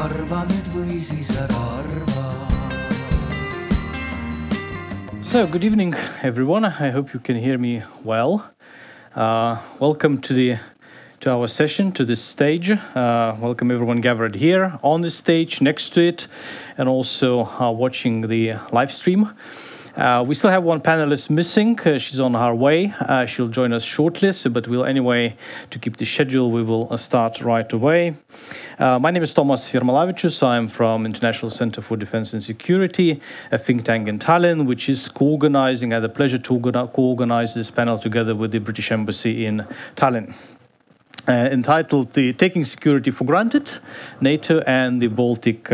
[0.00, 2.22] arva nüüd või siis ära arva.
[5.22, 6.64] So, good evening, everyone.
[6.64, 8.42] I hope you can hear me well.
[9.14, 10.56] Uh, welcome to the
[11.20, 12.70] to our session, to this stage.
[12.70, 16.26] Uh, welcome everyone gathered here on the stage, next to it,
[16.78, 19.28] and also uh, watching the live stream.
[19.96, 21.78] Uh, we still have one panelist missing.
[21.80, 22.94] Uh, she's on her way.
[23.00, 25.36] Uh, she'll join us shortly, so, but we'll anyway,
[25.70, 28.14] to keep the schedule, we will uh, start right away.
[28.78, 30.42] Uh, my name is Thomas Jermalavičius.
[30.46, 33.20] I'm from International Center for Defense and Security,
[33.50, 37.70] a think tank in Tallinn, which is co-organizing, I had the pleasure to co-organize this
[37.70, 40.34] panel together with the British Embassy in Tallinn.
[41.28, 43.78] Uh, entitled the Taking Security for Granted,
[44.20, 45.70] NATO and the Baltic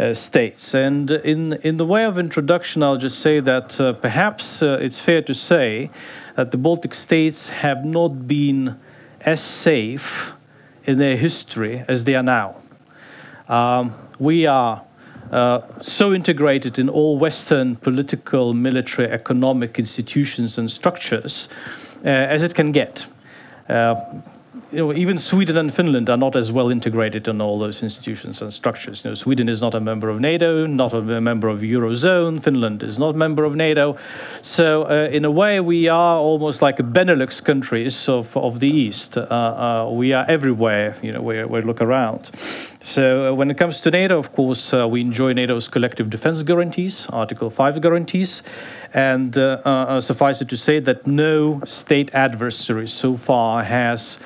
[0.00, 0.74] uh, states.
[0.74, 4.98] And in, in the way of introduction, I'll just say that uh, perhaps uh, it's
[4.98, 5.90] fair to say
[6.36, 8.78] that the Baltic states have not been
[9.20, 10.32] as safe
[10.84, 12.56] in their history as they are now.
[13.48, 14.82] Um, we are
[15.30, 21.48] uh, so integrated in all Western political, military, economic institutions and structures
[22.04, 23.06] uh, as it can get.
[23.68, 23.96] Uh,
[24.72, 28.40] you know, even Sweden and Finland are not as well integrated in all those institutions
[28.40, 29.04] and structures.
[29.04, 32.40] You know, Sweden is not a member of NATO, not a member of Eurozone.
[32.40, 33.96] Finland is not a member of NATO.
[34.42, 39.18] So, uh, in a way, we are almost like Benelux countries of, of the East.
[39.18, 42.30] Uh, uh, we are everywhere, you know, where we look around.
[42.80, 46.44] So, uh, when it comes to NATO, of course, uh, we enjoy NATO's collective defense
[46.44, 48.42] guarantees, Article 5 guarantees.
[48.94, 54.18] And uh, suffice it to say that no state adversary so far has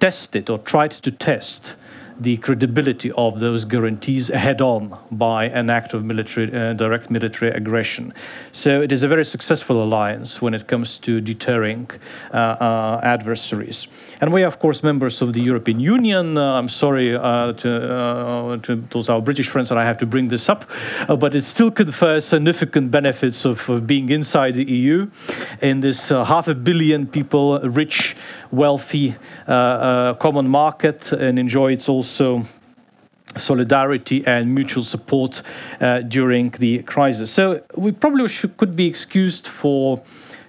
[0.00, 1.74] tested or tried to test
[2.20, 7.50] the credibility of those guarantees head on by an act of military, uh, direct military
[7.52, 8.12] aggression.
[8.52, 11.90] So it is a very successful alliance when it comes to deterring
[12.32, 13.86] uh, uh, adversaries.
[14.20, 16.36] And we are, of course, members of the European Union.
[16.36, 20.06] Uh, I'm sorry uh, to, uh, to, those our British friends that I have to
[20.06, 20.68] bring this up,
[21.06, 25.08] but it still confers significant benefits of, of being inside the EU
[25.62, 28.16] in this half a billion people rich
[28.50, 29.14] wealthy
[29.46, 32.07] common market and enjoy its also
[33.36, 35.42] solidarity and mutual support
[35.80, 37.30] uh, during the crisis.
[37.30, 40.02] So we probably should, could be excused for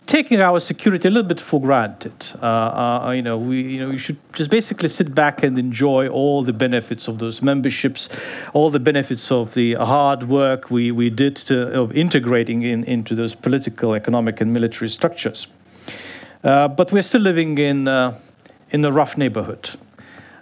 [0.10, 2.14] taking our security a little bit for granted.
[2.42, 6.08] Uh, uh, you know, we you know we should just basically sit back and enjoy
[6.08, 8.10] all the benefits of those memberships,
[8.54, 13.16] all the benefits of the hard work we we did to, of integrating in into
[13.16, 15.48] those political, economic, and military structures.
[16.44, 18.18] Uh, but we're still living in uh,
[18.72, 19.70] in a rough neighborhood.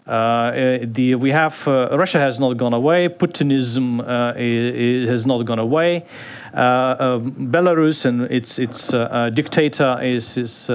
[0.07, 3.09] Uh, the, we have uh, Russia has not gone away.
[3.09, 6.06] Putinism uh, is, has not gone away.
[6.53, 8.88] Um, Belarus and its its
[9.35, 10.68] dictator is is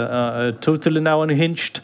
[0.61, 1.81] totally now unhinged.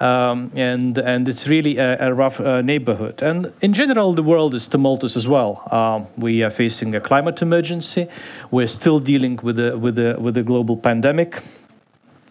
[0.00, 3.22] Um, and and it's really a, a rough uh, neighborhood.
[3.22, 5.62] And in general, the world is tumultuous as well.
[5.70, 8.08] Um, we are facing a climate emergency.
[8.50, 11.40] We're still dealing with a with a with a global pandemic.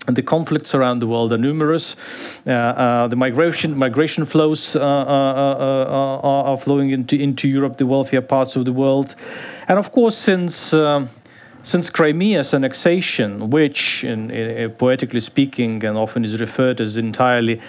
[0.08, 1.96] And the conflicts around the world are numerous.
[2.48, 7.78] Uh, uh, the migration migration flows uh, uh, uh, uh are flowing into into Europe,
[7.78, 9.16] the wealthier parts of the world,
[9.68, 11.08] and of course, since um,
[11.64, 17.62] since Crimea's annexation, which, in, in, poetically speaking, and often is referred as entirely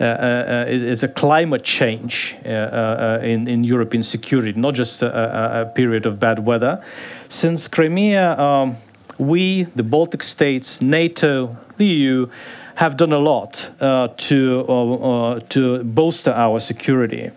[0.00, 5.66] uh, uh, is a climate change uh, in, in European security, not just a, a,
[5.66, 6.82] period of bad weather.
[7.28, 8.76] Since Crimea, um,
[9.20, 12.30] we, the Baltic states, NATO, the EU,
[12.76, 17.30] have done a lot uh, to uh, uh, to bolster our security.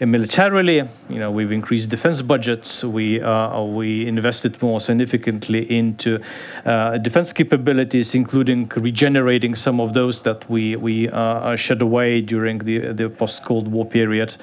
[0.00, 2.84] And militarily, you know, we've increased defense budgets.
[2.84, 6.20] We uh, we invested more significantly into
[6.64, 12.58] uh, defense capabilities, including regenerating some of those that we we uh, shed away during
[12.58, 14.36] the the post Cold War period.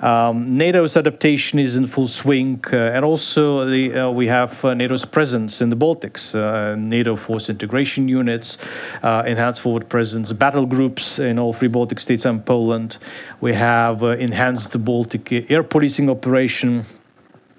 [0.00, 4.72] Um, NATO's adaptation is in full swing, uh, and also the, uh, we have uh,
[4.72, 6.34] NATO's presence in the Baltics,
[6.78, 8.56] NATO force integration units,
[9.02, 12.96] enhanced forward presence, battle groups in all three Baltic states and Poland.
[13.42, 16.84] We have enhanced Baltic air policing operation.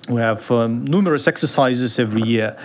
[0.09, 2.57] We have um, numerous exercises every year.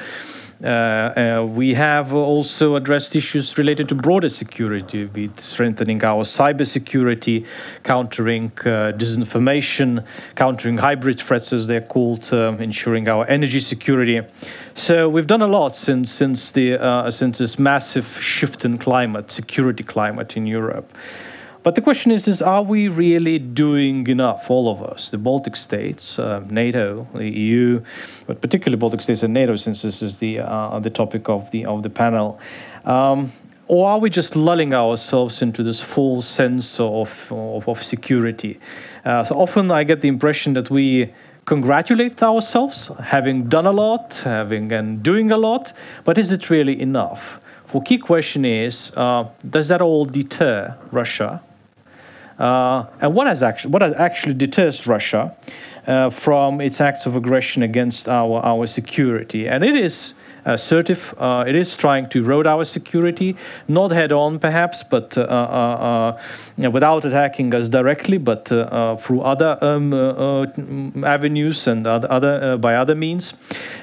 [0.64, 7.46] Uh, uh, we have also addressed issues related to broader security, be strengthening our cybersecurity,
[7.82, 10.02] countering uh, disinformation,
[10.34, 14.22] countering hybrid threats, as they're called, um, ensuring our energy security.
[14.74, 19.84] So we've done a lot since since the since this massive shift in climate, security
[19.84, 20.90] climate in Europe.
[21.66, 25.56] But the question is, is are we really doing enough, all of us, the Baltic
[25.56, 27.82] states, uh, NATO, the EU,
[28.28, 31.66] but particularly Baltic states and NATO, since this is the uh, the topic of the
[31.66, 32.38] of the panel?
[32.84, 33.32] Um,
[33.66, 38.60] or are we just lulling ourselves into this false sense of, of, of security?
[39.04, 41.12] Uh, so often I get the impression that we
[41.46, 45.72] congratulate ourselves, having done a lot, having and doing a lot,
[46.04, 47.40] but is it really enough?
[47.64, 51.42] For key question is, uh, does that all deter Russia?
[52.38, 55.34] Uh, and what has actually what has actually deters Russia
[55.86, 59.48] uh, from its acts of aggression against our our security?
[59.48, 61.12] And it is assertive.
[61.18, 63.36] Uh, it is trying to erode our security,
[63.68, 66.18] not head on perhaps, but uh, uh,
[66.62, 68.48] uh without attacking us directly, but
[69.00, 73.34] through other um, avenues and other by other means.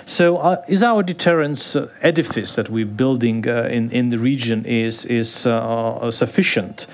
[0.06, 5.48] So, is our deterrence edifice that we're building in in the region is is
[6.12, 6.88] sufficient?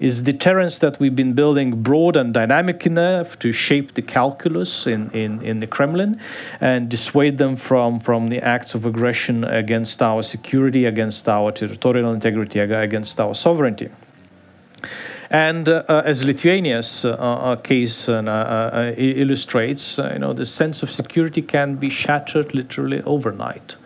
[0.00, 5.10] Is deterrence that we've been building broad and dynamic enough to shape the calculus in,
[5.10, 6.18] in, in the Kremlin
[6.60, 12.12] and dissuade them from, from the acts of aggression against our security, against our territorial
[12.12, 13.90] integrity, against our sovereignty.
[15.28, 20.82] And uh, uh, as Lithuania's uh, uh case uh, uh, illustrates, you know, the sense
[20.82, 23.76] of security can be shattered literally overnight.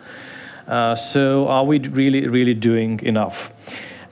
[0.67, 3.51] so, are we really, really doing enough?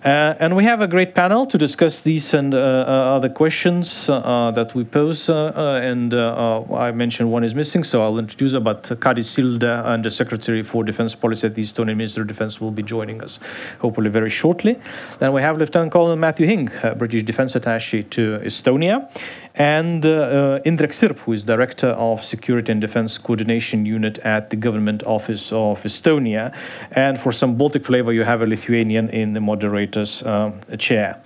[0.04, 4.10] Uh, and we have a great panel to discuss these and uh, uh, other questions
[4.10, 5.30] uh, that we pose.
[5.30, 8.60] Uh, uh, and I mentioned one is missing, so I'll introduce her.
[8.60, 12.72] But Kadi Silda, the Secretary for Defense Policy at the Estonian Ministry of Defense, will
[12.72, 13.40] be joining us
[13.80, 14.78] hopefully very shortly.
[15.20, 19.10] Then we have Lieutenant Colonel Matthew Hing, British Defense Attaché to Estonia
[19.56, 24.50] and uh, uh, Indrek Sirp, who is Director of Security and Defense Coordination Unit at
[24.50, 26.56] the Government Office of Estonia.
[26.92, 31.22] And for some Baltic flavor, you have a Lithuanian in the moderator's uh, chair.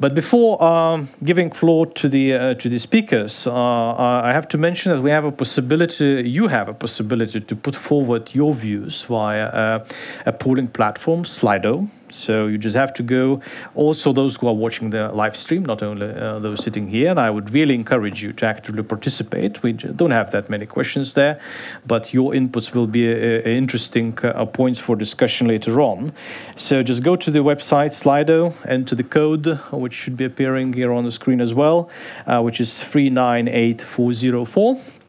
[0.00, 4.48] But before um, giving floor to the uh, to the speakers, uh, uh, I have
[4.48, 6.28] to mention that we have a possibility.
[6.28, 9.84] You have a possibility to put forward your views via
[10.26, 11.88] a polling platform, Slido.
[12.12, 13.40] So you just have to go.
[13.74, 17.18] Also, those who are watching the live stream, not only uh, those sitting here, and
[17.18, 19.62] I would really encourage you to actively participate.
[19.62, 21.40] We don't have that many questions there,
[21.86, 26.12] but your inputs will be uh, interesting uh, points for discussion later on.
[26.56, 30.92] So just go to the website Slido, enter the code, which should be appearing here
[30.92, 31.88] on the screen as well,
[32.26, 35.01] uh, which is 398404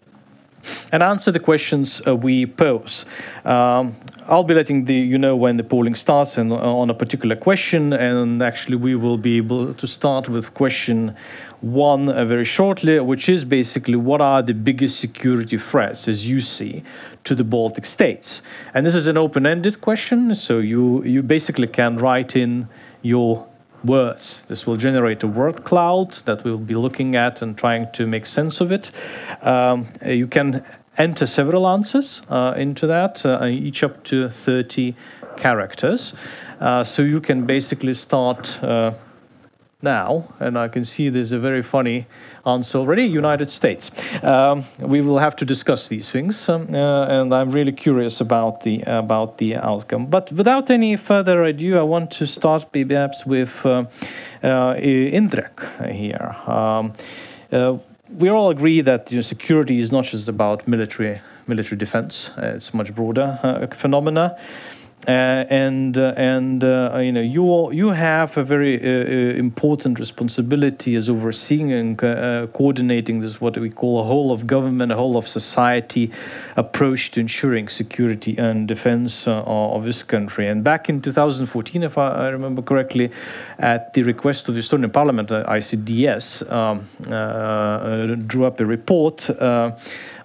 [0.91, 3.05] and answer the questions uh, we pose.
[3.45, 3.95] Um,
[4.27, 7.35] I'll be letting the, you know when the polling starts and uh, on a particular
[7.35, 11.15] question, and actually we will be able to start with question
[11.61, 16.39] one uh, very shortly, which is basically what are the biggest security threats as you
[16.39, 16.83] see
[17.23, 18.41] to the Baltic states?
[18.73, 22.67] And this is an open-ended question, so you you basically can write in
[23.01, 23.45] your
[23.83, 24.45] words.
[24.45, 28.25] This will generate a word cloud that we'll be looking at and trying to make
[28.25, 28.91] sense of it.
[29.41, 30.63] Um, you can
[30.97, 34.95] enter several answers uh, into that, uh, each up to 30
[35.37, 36.13] characters.
[36.59, 38.93] Uh, so you can basically start uh,
[39.83, 42.07] now, and I can see there's a very funny
[42.45, 43.91] answer already United States.
[44.23, 48.61] Um, we will have to discuss these things, um, uh, and I'm really curious about
[48.61, 50.07] the about the outcome.
[50.07, 53.85] But without any further ado, I want to start perhaps with uh,
[54.41, 56.35] uh, Indrek here.
[56.47, 56.93] Um,
[57.51, 57.77] uh,
[58.17, 62.73] we all agree that you know, security is not just about military military defense; it's
[62.73, 64.37] much broader uh, phenomena.
[65.05, 69.99] Uh, and uh, and uh, you know you you have a very uh, uh, important
[69.99, 74.95] responsibility as overseeing and uh, coordinating this what we call a whole of government, a
[74.95, 76.09] whole of society
[76.55, 80.47] approach to ensuring security and defense of this country.
[80.47, 83.11] And back in 2014, if I, remember correctly,
[83.59, 86.87] at the request of the Estonian Parliament, ICDS um,
[88.27, 89.29] drew up a report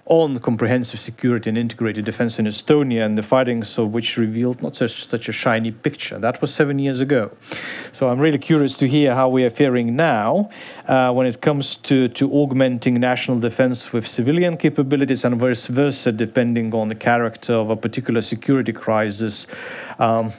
[0.09, 4.75] on comprehensive security and integrated defense in Estonia, and the findings of which revealed not
[4.75, 6.19] such, such a shiny picture.
[6.19, 7.31] That was seven years ago.
[7.91, 10.49] So I'm really curious to hear how we are faring now
[10.87, 16.11] uh, when it comes to, to augmenting national defense with civilian capabilities and vice versa,
[16.11, 19.45] depending on the character of a particular security crisis.
[19.99, 20.33] Um,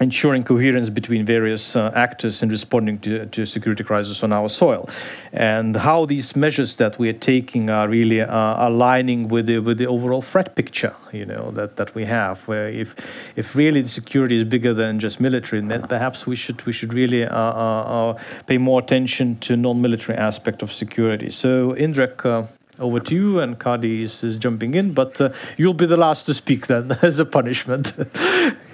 [0.00, 4.88] ensuring coherence between various uh, actors in responding to, to security crisis on our soil,
[5.32, 9.78] and how these measures that we are taking are really uh, aligning with the with
[9.78, 12.42] the overall threat picture, you know, that, that we have.
[12.48, 12.94] Where if
[13.36, 16.92] if really the security is bigger than just military, then perhaps we should we should
[16.92, 21.30] really uh, uh, uh pay more attention to non-military aspect of security.
[21.30, 22.24] So, Indrek.
[22.24, 22.46] Uh,
[22.80, 25.20] over to you, and Kadi is, is jumping in, but
[25.56, 27.92] you'll be the last to speak then, as a punishment.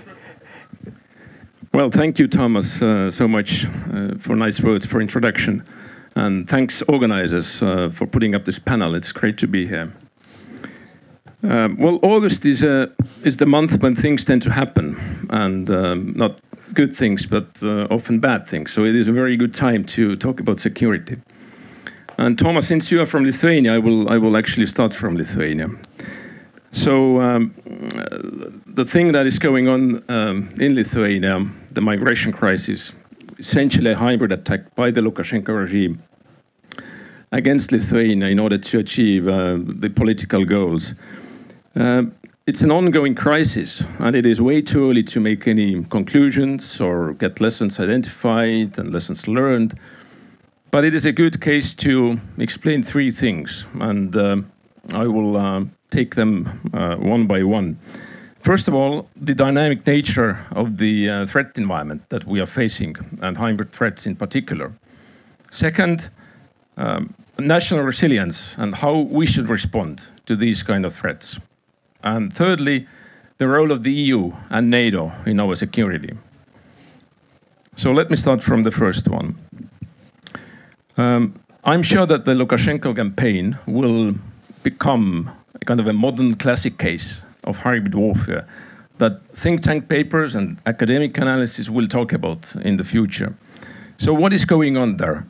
[1.81, 5.65] Well, thank you, Thomas, uh, so much uh, for nice words for introduction.
[6.15, 8.95] And thanks, organizers, uh, for putting up this panel.
[8.95, 9.91] It's great to be here.
[11.43, 12.89] Um, well, August is, uh,
[13.25, 16.43] is the month when things tend to happen, and um, not
[16.75, 18.73] good things, but uh, often bad things.
[18.73, 21.17] So it is a very good time to talk about security.
[22.19, 25.71] And Thomas, since you are from Lithuania, I will I will actually start from Lithuania.
[26.73, 27.55] So um,
[28.67, 32.93] the thing that is going on um, in Lithuania, the migration crisis,
[33.39, 36.03] essentially a hybrid attack by the Lukashenko regime
[37.33, 40.95] against Lithuania in order to achieve uh, the political goals.
[41.77, 42.03] Uh,
[42.47, 47.13] it's an ongoing crisis, and it is way too early to make any conclusions or
[47.13, 49.79] get lessons identified and lessons learned.
[50.73, 54.39] But it is a good case to explain three things, and uh,
[54.93, 57.79] I will uh, take them uh, one by one.
[58.41, 62.97] First of all, the dynamic nature of the uh, threat environment that we are facing,
[63.21, 64.73] and hybrid threats in particular.
[65.51, 66.09] Second,
[66.79, 71.39] um, national resilience and how we should respond to these kind of threats.
[72.03, 72.87] And thirdly,
[73.37, 76.17] the role of the EU and NATO in our security.
[77.77, 79.37] So let me start from the first one.
[80.97, 84.15] Um, I'm sure that the Lukashenko campaign will
[84.63, 88.47] become a kind of a modern classic case of hybrid warfare
[88.99, 93.35] that think tank papers and academic analysis will talk about in the future.
[93.97, 95.27] So, what is going on there?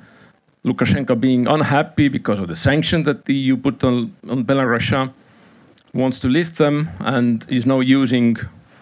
[0.64, 5.12] Lukashenko being unhappy because of the sanctions that the EU put on, on Belarus,
[5.94, 8.36] wants to lift them, and is now using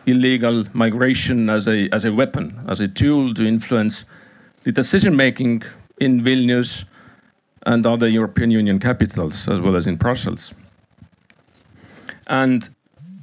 [0.06, 4.04] illegal migration as a, as a weapon, as a tool to influence
[4.64, 5.62] the decision making
[6.00, 6.84] in Vilnius
[7.64, 10.54] and other European Union capitals, as well as in Brussels.
[12.26, 12.68] And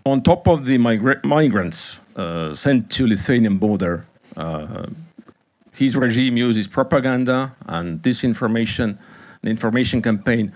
[0.06, 4.06] on top of the migra migrants uh, sent to Lithuanian border,
[4.38, 4.86] uh,
[5.74, 8.98] his regime uses propaganda and disinformation,
[9.42, 10.54] the information campaign,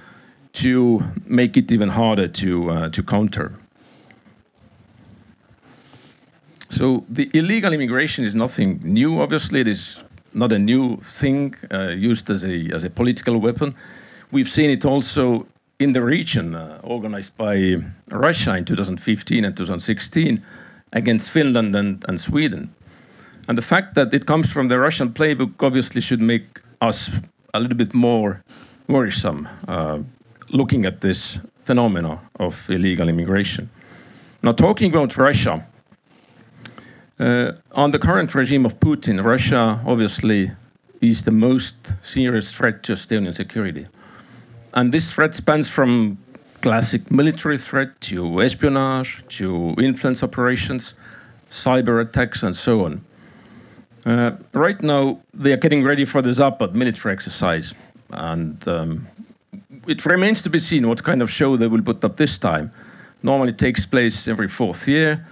[0.53, 3.53] to make it even harder to uh, to counter.
[6.69, 9.21] So the illegal immigration is nothing new.
[9.21, 10.03] Obviously, it is
[10.33, 13.75] not a new thing uh, used as a as a political weapon.
[14.31, 15.47] We've seen it also
[15.79, 17.77] in the region, uh, organized by
[18.11, 20.43] Russia in 2015 and 2016
[20.91, 22.73] against Finland and, and Sweden.
[23.47, 27.09] And the fact that it comes from the Russian playbook obviously should make us
[27.53, 28.43] a little bit more
[28.87, 29.99] worrisome uh,
[30.51, 33.69] looking at this phenomena of illegal immigration.
[34.43, 35.65] Now, talking about Russia,
[37.19, 40.51] uh, on the current regime of Putin, Russia obviously
[41.01, 43.87] is the most serious threat to Estonian security.
[44.73, 46.17] And this threat spans from
[46.61, 50.93] classic military threat to espionage to influence operations,
[51.49, 53.01] cyber attacks, and so on.
[54.05, 57.73] Uh, right now, they are getting ready for the Zapad military exercise,
[58.11, 59.07] and um,
[59.87, 62.71] it remains to be seen what kind of show they will put up this time.
[63.23, 65.25] Normally, it takes place every fourth year.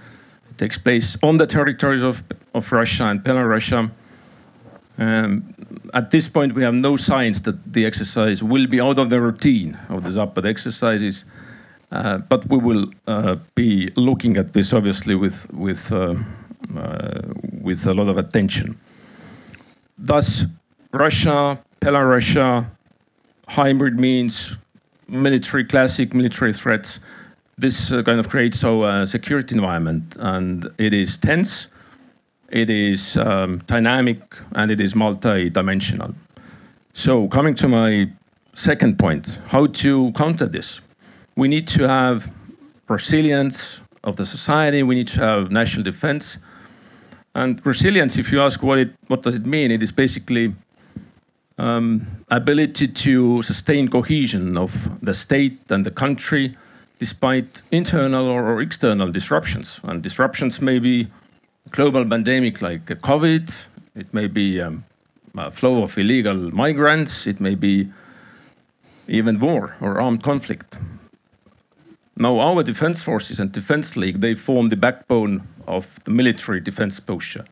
[0.50, 2.22] It takes place on the territories of,
[2.54, 3.90] of Russia and Belarus.
[4.98, 5.54] Um,
[5.94, 9.20] at this point, we have no signs that the exercise will be out of the
[9.20, 11.24] routine of the Zapad exercises.
[11.90, 16.14] Uh, but we will uh, be looking at this obviously with with uh,
[17.62, 18.78] with a lot of attention.
[19.96, 20.44] Thus,
[20.92, 22.66] Russia, Belarus,
[23.48, 24.56] hybrid means
[25.08, 27.00] military classic military threats.
[27.56, 31.68] This kind of creates a security environment, and it is tense
[32.48, 34.20] it is um, dynamic
[34.52, 36.14] and it is multi-dimensional.
[36.92, 38.10] So coming to my
[38.54, 40.80] second point, how to counter this?
[41.36, 42.30] We need to have
[42.88, 44.82] resilience of the society.
[44.82, 46.38] We need to have national defense.
[47.34, 50.54] And resilience, if you ask what it, what does it mean, it is basically
[51.58, 56.56] um, ability to sustain cohesion of the state and the country
[56.98, 59.80] despite internal or external disruptions.
[59.84, 61.06] And disruptions may be
[61.70, 64.84] global pandemic like COVID, it may be um,
[65.36, 67.88] a flow of illegal migrants, it may be
[69.06, 70.78] even war or armed conflict.
[72.16, 76.98] Now, our defense forces and defense league, they form the backbone of the military defense
[76.98, 77.44] posture.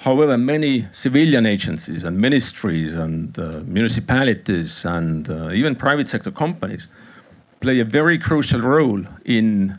[0.00, 6.88] However, many civilian agencies and ministries and uh, municipalities and uh, even private sector companies
[7.60, 9.78] play a very crucial role in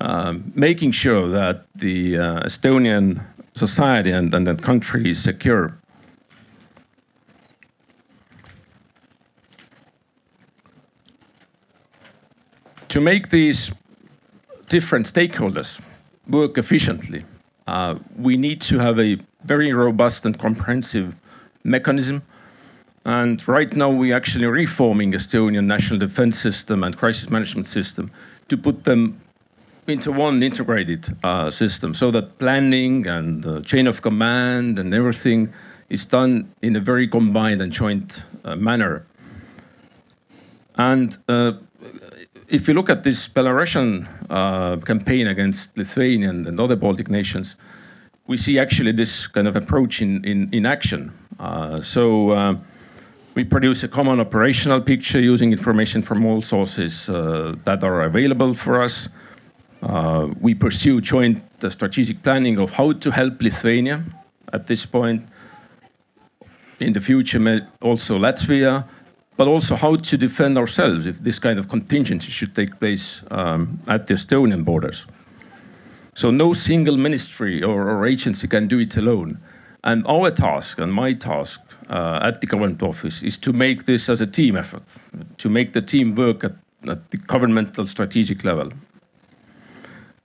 [0.00, 3.22] um, making sure that the uh, Estonian
[3.54, 5.76] society and, and the country is secure.
[12.88, 13.70] To make these
[14.68, 15.80] different stakeholders
[16.28, 17.24] work efficiently,
[17.66, 21.14] uh, we need to have a very robust and comprehensive
[21.62, 22.22] mechanism.
[23.04, 28.10] And right now, we're actually reforming Estonian national defense system and crisis management system
[28.48, 29.20] to put them
[29.90, 35.52] into one integrated uh, system so that planning and chain of command and everything
[35.90, 39.04] is done in a very combined and joint uh, manner.
[40.76, 41.52] And uh,
[42.48, 47.56] if you look at this Belarusian uh, campaign against Lithuania and, and, other Baltic nations,
[48.26, 51.12] we see actually this kind of approach in, in, in action.
[51.38, 52.60] Uh, so
[53.34, 58.82] we produce a common operational picture using information from all sources that are available for
[58.82, 59.08] us.
[59.82, 64.04] Uh, we pursue joint uh, strategic planning of how to help Lithuania
[64.52, 65.26] at this point.
[66.78, 68.84] In the future, also Latvia,
[69.36, 73.80] but also how to defend ourselves if this kind of contingency should take place um,
[73.88, 75.06] at the Estonian borders.
[76.14, 79.38] So no single ministry or, or, agency can do it alone.
[79.82, 84.10] And our task and my task uh, at the government office is to make this
[84.10, 84.82] as a team effort,
[85.38, 86.52] to make the team work at,
[86.86, 88.72] at the governmental strategic level.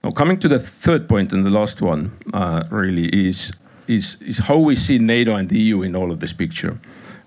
[0.06, 3.52] Now, coming to the third point and the last one, uh, really is,
[3.88, 6.78] is, is how we see NATO and the EU in all of this picture.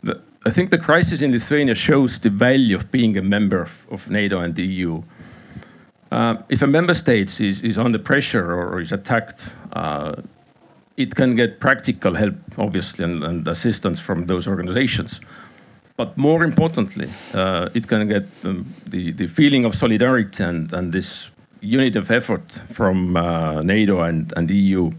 [0.01, 3.85] The, I think the crisis in Lithuania shows the value of being a member of,
[3.91, 5.03] of NATO and the EU.
[6.09, 10.13] Uh, if a member state is, is under pressure or is attacked, uh,
[10.95, 15.19] it can get practical help, obviously, and, and, assistance from those organizations.
[15.97, 20.93] But more importantly, uh, it can get um, the, the feeling of solidarity and, and
[20.93, 21.29] this
[21.61, 24.91] unit of effort from uh, NATO and, and EU.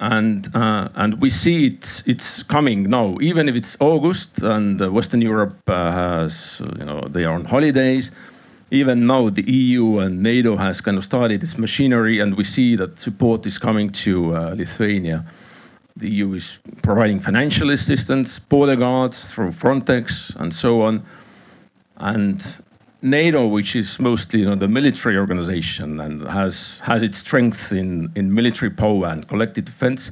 [0.00, 5.22] And, uh, and we see it, it's coming now, even if it's August and Western
[5.22, 8.10] Europe uh, has, you know, they are on holidays.
[8.70, 12.76] Even now, the EU and NATO has kind of started this machinery, and we see
[12.76, 15.24] that support is coming to uh, Lithuania.
[15.96, 21.04] The EU is providing financial assistance, border guards through Frontex, and so on.
[21.98, 22.44] And
[23.04, 28.10] NATO, which is mostly you know, the military organization and has, has its strength in,
[28.16, 30.10] in military power and collective defense,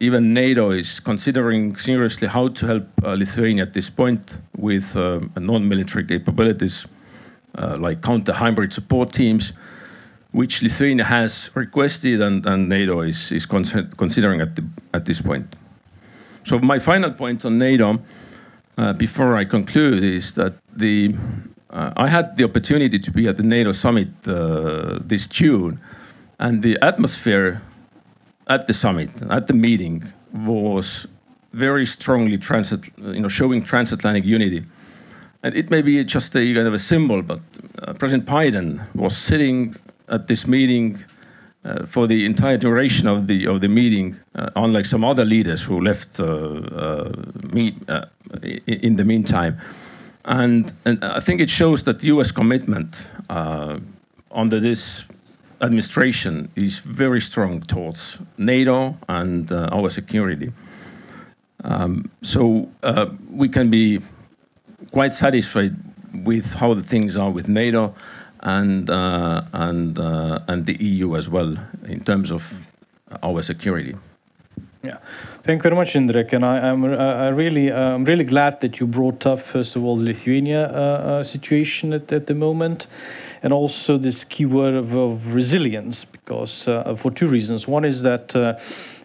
[0.00, 5.20] even NATO is considering seriously how to help uh, Lithuania at this point with uh,
[5.38, 6.86] non-military capabilities
[7.56, 9.52] uh, like counter-hybrid support teams,
[10.30, 15.56] which Lithuania has requested and, and NATO is, is considering at, the, at this point.
[16.44, 18.00] So my final point on NATO,
[18.78, 21.14] uh, before I conclude, is that the
[21.72, 25.80] uh, I had the opportunity to be at the NATO summit uh, this June,
[26.38, 27.62] and the atmosphere
[28.48, 31.06] at the summit, at the meeting, was
[31.52, 34.64] very strongly you know, showing transatlantic unity.
[35.42, 37.40] And it may be just a kind of a symbol, but
[37.82, 39.74] uh, President Biden was sitting
[40.08, 40.98] at this meeting
[41.64, 45.62] uh, for the entire duration of the of the meeting, uh, unlike some other leaders
[45.62, 47.12] who left uh,
[47.52, 47.76] me,
[48.66, 49.58] in the meantime.
[50.24, 53.78] And, and I think it shows that the US commitment uh,
[54.30, 55.04] under this
[55.60, 60.52] administration is very strong towards NATO and uh, our security.
[61.64, 64.00] Um, so uh, we can be
[64.90, 65.76] quite satisfied
[66.24, 67.94] with how the things are with NATO
[68.40, 71.56] and uh, and uh, and the EU as well
[71.86, 72.66] in terms of
[73.22, 73.94] our security.
[74.82, 74.96] Yeah,
[75.42, 76.32] thank you very much, Indrek.
[76.32, 79.84] And I, am I really uh, I'm really glad that you brought up first of
[79.84, 82.86] all the Lithuania uh, uh, situation at, at the moment,
[83.42, 87.66] and also this keyword of, of resilience because uh, for two reasons.
[87.66, 88.58] One is that uh,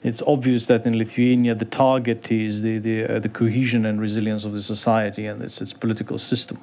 [0.06, 4.46] it's obvious that in Lithuania the target is the the, uh, the cohesion and resilience
[4.46, 6.58] of the society and its its political system,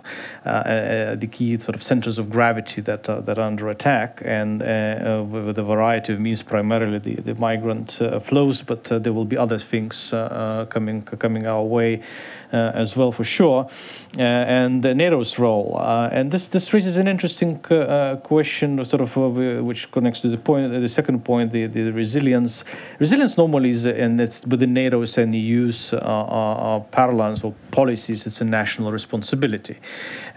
[0.46, 4.22] uh, uh, the key sort of centers of gravity that uh, that are under attack,
[4.24, 9.24] and uh, with a variety of means, primarily the the migrant flows, but there will
[9.24, 10.10] be other things
[10.70, 12.02] coming coming our way
[12.52, 13.66] as well for sure,
[14.18, 15.78] and NATO's role,
[16.12, 17.58] and this this raises an interesting
[18.22, 19.16] question, sort of
[19.64, 22.64] which connects to the point, the second point, the the resilience
[22.98, 28.40] resilience normally is, and it's within NATO's and EU's uh, uh, parlance or policies, it's
[28.40, 29.76] a national responsibility.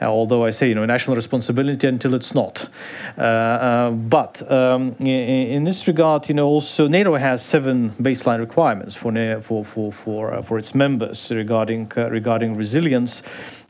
[0.02, 2.70] Uh, although I say, you know, national responsibility until it's not.
[3.18, 8.40] Uh, uh, but um, in, in, this regard, you know, also NATO has seven baseline
[8.40, 13.22] requirements for for for for, uh, for its members regarding regarding resilience,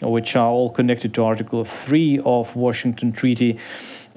[0.02, 3.58] which are all connected to Article Three of Washington Treaty.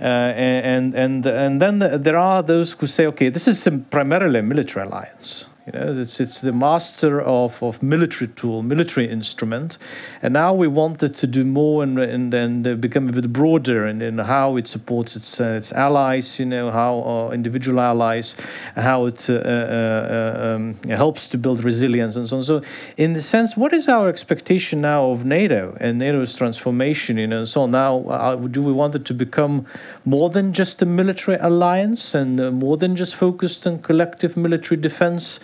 [0.01, 4.43] Uh, and and and then there are those who say, okay, this is primarily a
[4.43, 5.48] military alliance.
[5.73, 9.79] You know, it's it's the master of, of military tool, military instrument,
[10.23, 13.87] and now we want it to do more and and, and become a bit broader
[13.87, 16.39] in, in how it supports its uh, its allies.
[16.39, 18.35] You know, how uh, individual allies,
[18.75, 22.45] how it uh, uh, um, helps to build resilience and so on.
[22.45, 22.63] So,
[22.97, 27.19] in the sense, what is our expectation now of NATO and NATO's transformation?
[27.19, 27.69] You know, and so on?
[27.71, 29.67] now uh, do we want it to become
[30.05, 34.81] more than just a military alliance and uh, more than just focused on collective military
[34.81, 35.41] defense,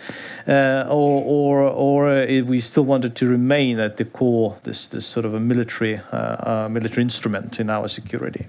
[0.47, 5.05] uh, or or or uh, we still wanted to remain at the core this this
[5.05, 8.45] sort of a military uh, uh, military instrument in our security?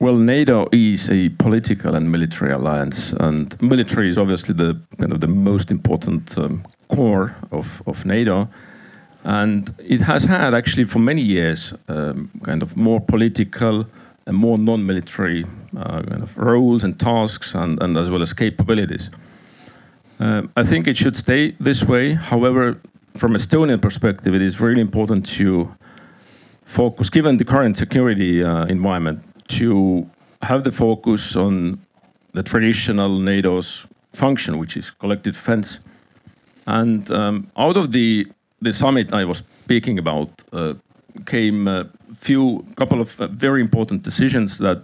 [0.00, 5.20] Well, NATO is a political and military alliance, and military is obviously the kind of
[5.20, 8.48] the most important um, core of, of NATO.
[9.24, 13.86] And it has had actually for many years um, kind of more political
[14.26, 15.44] and more non-military
[15.76, 19.10] uh, kind of roles and tasks, and, and as well as capabilities.
[20.20, 22.12] Um, I think it should stay this way.
[22.12, 22.78] However,
[23.16, 25.74] from Estonian perspective, it is really important to
[26.62, 30.08] focus, given the current security uh, environment, to
[30.42, 31.80] have the focus on
[32.34, 35.78] the traditional NATO's function, which is collective defense.
[36.66, 38.26] And um, out of the
[38.62, 40.74] the summit I was speaking about uh,
[41.24, 44.82] came a few couple of uh, very important decisions that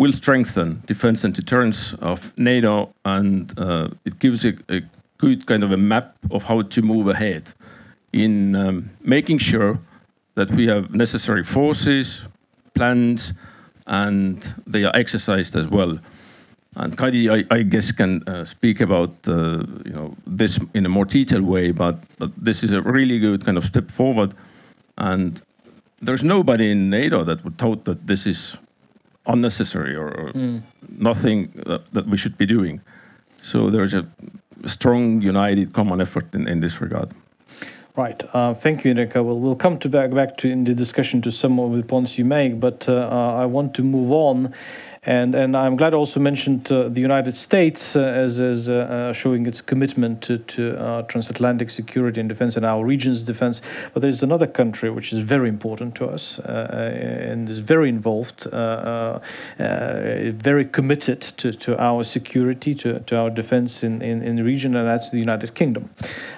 [0.00, 4.80] will strengthen defense and deterrence of NATO, and uh, it gives a, a,
[5.18, 7.42] good kind of a map of how to move ahead
[8.10, 9.78] in um, making sure
[10.34, 12.26] that we have necessary forces,
[12.72, 13.34] plans,
[13.86, 15.98] and they are exercised as well.
[16.76, 20.88] And Kadi, I, I guess, can uh, speak about uh, you know this in a
[20.88, 24.32] more detailed way, but, but this is a really good kind of step forward.
[24.96, 25.42] And
[26.00, 28.56] there's nobody in NATO that would thought that this is
[29.26, 30.62] unnecessary or, or mm.
[30.88, 32.80] nothing that, that, we should be doing.
[33.40, 34.06] So there's a
[34.66, 37.10] strong, united, common effort in, in this regard.
[37.96, 38.22] Right.
[38.32, 39.14] Uh, thank you, Indrek.
[39.14, 42.18] Well, we'll come to back back to in the discussion to some of the points
[42.18, 44.54] you make, but uh, I want to move on
[45.02, 49.12] and, and I'm glad also mentioned uh, the United States uh, as, as uh, uh
[49.14, 53.62] showing its commitment to, to uh, transatlantic security and defense and our region's defense.
[53.94, 58.46] But there's another country which is very important to us uh, and is very involved,
[58.50, 64.76] very committed to, to our security, to, to our defense in, in, in the region,
[64.76, 65.88] and that's the United Kingdom.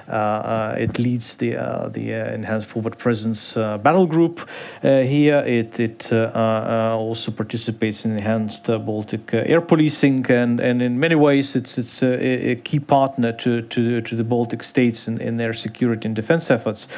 [0.09, 4.49] it leads the, the Enhanced Forward Presence Battle Group
[4.83, 5.39] here.
[5.39, 10.99] It, it also participates in enhanced advanced uh, Baltic uh, air policing, and, and in
[10.99, 15.21] many ways it's it's a, a key partner to, to to the Baltic states in,
[15.21, 16.89] in their security and defense efforts.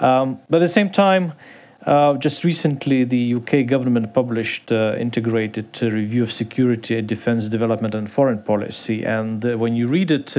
[0.00, 1.32] Um, but at the same time.
[1.86, 7.94] Uh, just recently, the UK government published uh, integrated uh, review of security, defense, development,
[7.94, 9.04] and foreign policy.
[9.04, 10.36] And uh, when you read it,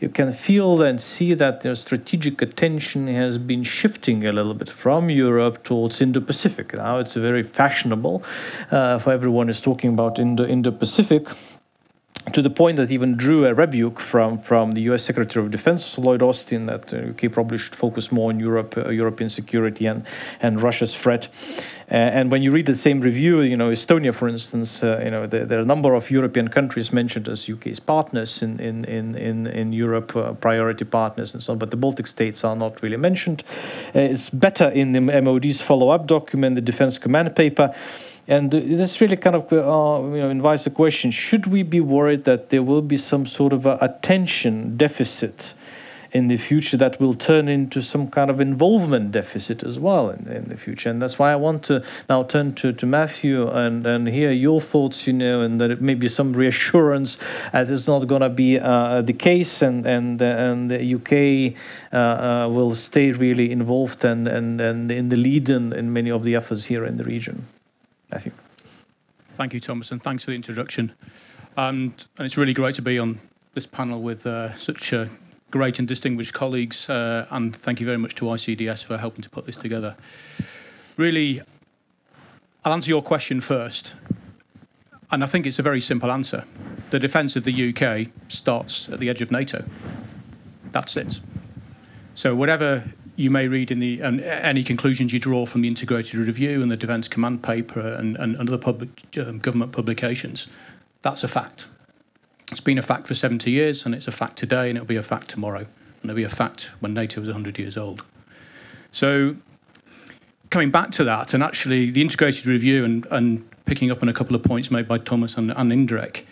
[0.00, 4.70] you can feel and see that their strategic attention has been shifting a little bit
[4.70, 6.74] from Europe towards Indo-Pacific.
[6.76, 8.22] Now it's very fashionable
[8.70, 11.28] uh, for everyone is talking about Indo Indo-Pacific
[12.32, 15.02] to the point that even drew a rebuke from, from the U.S.
[15.02, 18.90] Secretary of Defense Lloyd Austin that uh, UK probably should focus more on Europe, uh,
[18.90, 20.06] European security and
[20.40, 21.28] and Russia's threat.
[21.90, 25.10] Uh, and when you read the same review, you know Estonia, for instance, uh, you
[25.10, 28.84] know there, there, are a number of European countries mentioned as UK's partners in in
[28.84, 31.58] in in, in Europe, uh, priority partners and so on.
[31.58, 33.42] But the Baltic states are not really mentioned.
[33.94, 37.74] Uh, it's better in the MOD's follow-up document, the Defense Command Paper.
[38.28, 42.24] And this really kind of uh, you know, invites the question should we be worried
[42.24, 45.54] that there will be some sort of attention deficit
[46.12, 50.26] in the future that will turn into some kind of involvement deficit as well in,
[50.28, 50.90] in the future?
[50.90, 54.60] And that's why I want to now turn to, to Matthew and, and hear your
[54.60, 57.16] thoughts, you know, and that it may be some reassurance
[57.52, 61.56] that it's not going to be uh, the case and, and, and the UK
[61.92, 66.10] uh, uh, will stay really involved and, and, and in the lead in, in many
[66.10, 67.46] of the efforts here in the region.
[68.10, 68.32] Matthew.
[69.34, 70.92] Thank you, Thomas, and thanks for the introduction.
[71.56, 73.20] And, it's really great to be on
[73.54, 75.06] this panel with uh, such uh,
[75.50, 76.90] great and distinguished colleagues.
[76.90, 79.96] Uh, and thank you very much to ICDS for helping to put this together.
[80.96, 81.40] Really,
[82.64, 83.94] I'll answer your question first.
[85.10, 86.44] And I think it's a very simple answer.
[86.90, 89.64] The defence of the UK starts at the edge of NATO.
[90.72, 91.20] That's it.
[92.14, 92.84] So, whatever
[93.20, 96.70] you may read in the um, any conclusions you draw from the integrated review and
[96.70, 100.48] the defence command paper and, and, and other public um, government publications.
[101.02, 101.66] That's a fact.
[102.50, 104.96] It's been a fact for 70 years, and it's a fact today, and it'll be
[104.96, 108.04] a fact tomorrow, and it'll be a fact when NATO is 100 years old.
[108.90, 109.36] So,
[110.48, 114.12] coming back to that, and actually the integrated review and, and picking up on a
[114.14, 116.24] couple of points made by Thomas and, and Indrek,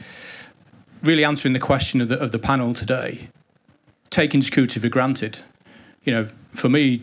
[1.02, 3.28] really answering the question of the, of the panel today,
[4.10, 5.40] taking security for granted.
[6.04, 7.02] You know, for me,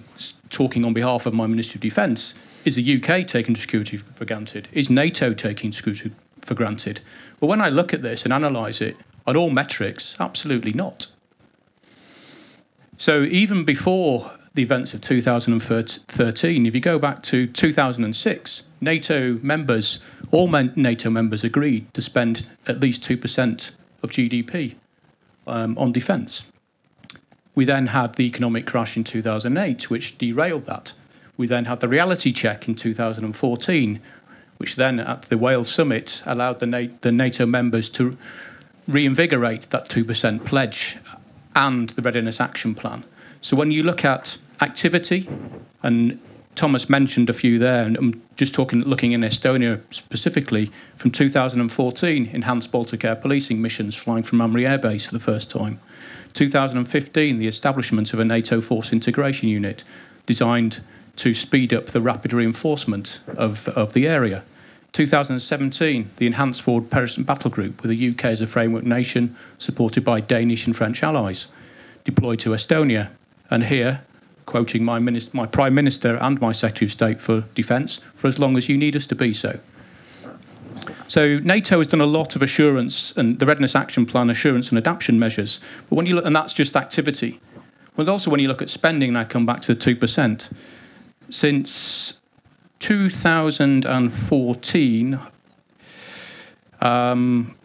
[0.50, 4.68] talking on behalf of my Ministry of Defence, is the UK taking security for granted?
[4.72, 7.02] Is NATO taking security for granted?
[7.40, 11.12] Well, when I look at this and analyse it on all metrics, absolutely not.
[12.98, 20.04] So even before the events of 2013, if you go back to 2006, NATO members,
[20.32, 24.76] all NATO members agreed to spend at least 2% of GDP
[25.46, 26.46] um, on defence.
[27.56, 30.94] We then had the economic crash in 2008, which derailed that.
[31.38, 34.00] We then had the reality check in 2014,
[34.58, 38.18] which then at the Wales summit allowed the, Na- the NATO members to
[38.88, 40.98] reinvigorate that 2% pledge
[41.56, 43.04] and the readiness action plan.
[43.42, 45.28] So when you look at activity,
[45.82, 46.20] and
[46.56, 52.28] Thomas mentioned a few there, and I'm just talking, looking in Estonia specifically, from 2014,
[52.28, 55.80] enhanced Baltic air policing missions flying from Ämari Air Base for the first time.
[56.36, 59.84] 2015, the establishment of a NATO force integration unit
[60.26, 60.82] designed
[61.16, 64.44] to speed up the rapid reinforcement of, of the area.
[64.92, 70.04] 2017, the enhanced forward presence battle group with the UK as a framework nation, supported
[70.04, 71.48] by Danish and French allies,
[72.04, 73.10] deployed to Estonia.
[73.50, 74.02] And here,
[74.46, 78.40] quoting my, minis- my Prime Minister and my Secretary of State for Defence, for as
[78.40, 79.60] long as you need us to be so.
[81.08, 84.78] So NATO has done a lot of assurance and the Readiness Action Plan assurance and
[84.78, 85.60] adaptation measures.
[85.90, 87.40] But when you look, and that's just activity.
[87.96, 90.50] But also when you look at spending, and I come back to the two percent.
[91.30, 92.22] Since
[92.80, 95.20] 2014,
[96.82, 97.56] um,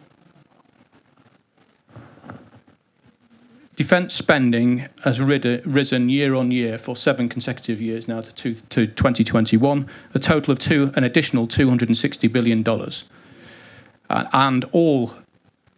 [3.75, 8.87] defence spending has risen year on year for seven consecutive years now to, two, to
[8.87, 13.05] 2021, a total of two, an additional 260 billion dollars,
[14.11, 15.15] uh, and all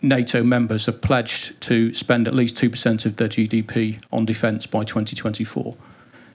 [0.02, 4.66] NATO members have pledged to spend at least two percent of their GDP on defence
[4.66, 5.78] by 2024.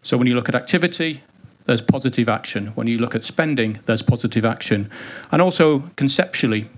[0.03, 1.23] So when you look at activity,
[1.67, 2.69] there's positive action.
[2.69, 4.91] When you look at spending, there's positive action.
[5.33, 6.71] And also conceptually,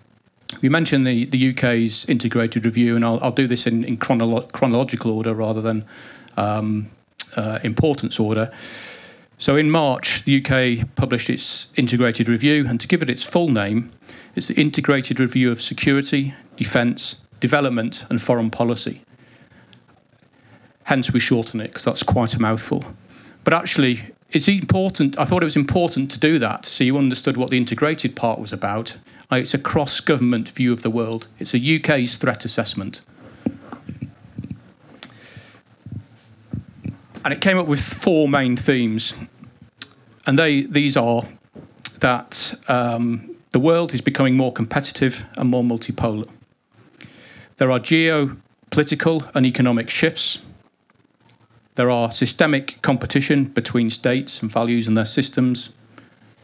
[0.63, 4.51] we mentioned the, the UK's integrated review, and I'll, I'll do this in, in chronolo-
[4.51, 5.85] chronological order rather than
[6.37, 6.91] um,
[7.37, 8.51] uh, importance order.
[9.41, 13.49] So in March, the UK published its integrated review, and to give it its full
[13.49, 13.91] name,
[14.37, 19.01] it's the Integrated Review of Security, Defence, Development and Foreign Policy.
[20.83, 22.85] Hence, we shorten it because that's quite a mouthful.
[23.43, 25.19] But actually, it's important.
[25.19, 28.41] I thought it was important to do that so you understood what the integrated part
[28.41, 28.99] was about.
[29.33, 33.01] Uh, It's a cross government view of the world, it's a UK's threat assessment.
[37.25, 39.15] And it came up with four main themes.
[40.27, 41.23] And they, these are
[41.99, 46.29] that um, the world is becoming more competitive and more multipolar.
[47.59, 50.39] There are geopolitical and economic shifts.
[51.75, 55.71] There are systemic competition between states and values and their systems.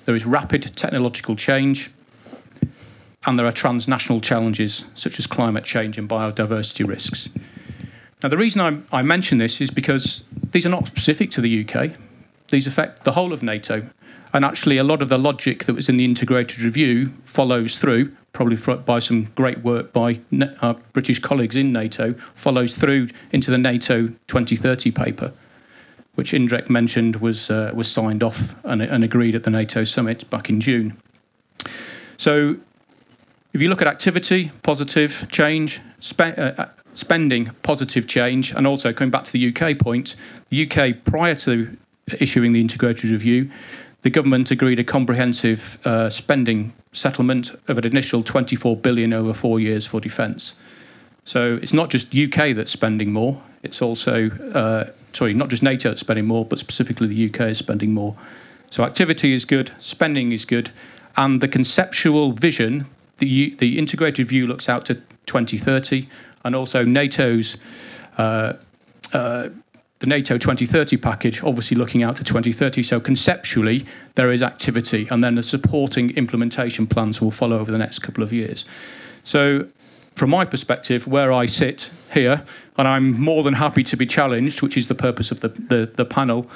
[0.04, 1.90] There is rapid technological change.
[3.24, 7.28] And there are transnational challenges such as climate change and biodiversity risks.
[8.22, 8.60] Now, the reason
[8.92, 11.92] I, I mention this is because these are not specific to the UK.
[12.48, 13.88] These affect the whole of NATO.
[14.32, 18.12] And actually, a lot of the logic that was in the integrated review follows through,
[18.32, 20.20] probably by some great work by
[20.60, 25.32] our British colleagues in NATO, follows through into the NATO 2030 paper,
[26.14, 30.28] which Indrek mentioned was, uh, was signed off and, and agreed at the NATO summit
[30.30, 30.96] back in June.
[32.16, 32.56] So,
[33.52, 36.66] if you look at activity, positive change, spe- uh,
[36.96, 40.16] spending, positive change, and also coming back to the UK point,
[40.48, 41.76] the UK prior to
[42.18, 43.50] issuing the integrated review,
[44.02, 49.60] the government agreed a comprehensive uh, spending settlement of an initial 24 billion over four
[49.60, 50.56] years for defence.
[51.24, 55.90] So it's not just UK that's spending more; it's also uh, sorry, not just NATO
[55.90, 58.14] that's spending more, but specifically the UK is spending more.
[58.70, 60.70] So activity is good, spending is good,
[61.16, 62.86] and the conceptual vision,
[63.18, 64.94] the the integrated view looks out to
[65.26, 66.06] 2030,
[66.46, 67.58] and also NATO's.
[68.16, 68.54] Uh,
[69.12, 69.50] uh,
[69.98, 72.82] the NATO 2030 package, obviously looking out to 2030.
[72.82, 77.78] So conceptually, there is activity, and then the supporting implementation plans will follow over the
[77.78, 78.66] next couple of years.
[79.24, 79.68] So,
[80.14, 82.44] from my perspective, where I sit here,
[82.76, 85.90] and I'm more than happy to be challenged, which is the purpose of the, the,
[85.94, 86.46] the panel,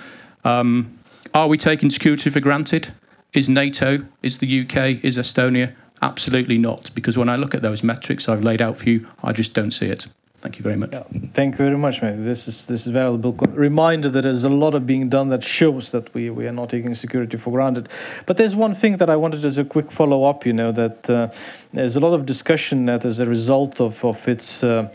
[0.44, 0.98] um,
[1.34, 2.92] are we taking security for granted?
[3.32, 5.74] Is NATO, is the UK, is Estonia?
[6.02, 9.32] Absolutely not, because when I look at those metrics I've laid out for you, I
[9.32, 10.06] just don't see it.
[10.40, 10.90] Thank you very much.
[10.92, 11.02] Yeah,
[11.34, 12.16] thank you very much, mate.
[12.16, 15.90] This is this is valuable reminder that there's a lot of being done that shows
[15.90, 17.90] that we, we are not taking security for granted.
[18.24, 20.46] But there's one thing that I wanted as a quick follow up.
[20.46, 21.28] You know that uh,
[21.74, 24.64] there's a lot of discussion that as a result of of its.
[24.64, 24.88] Uh,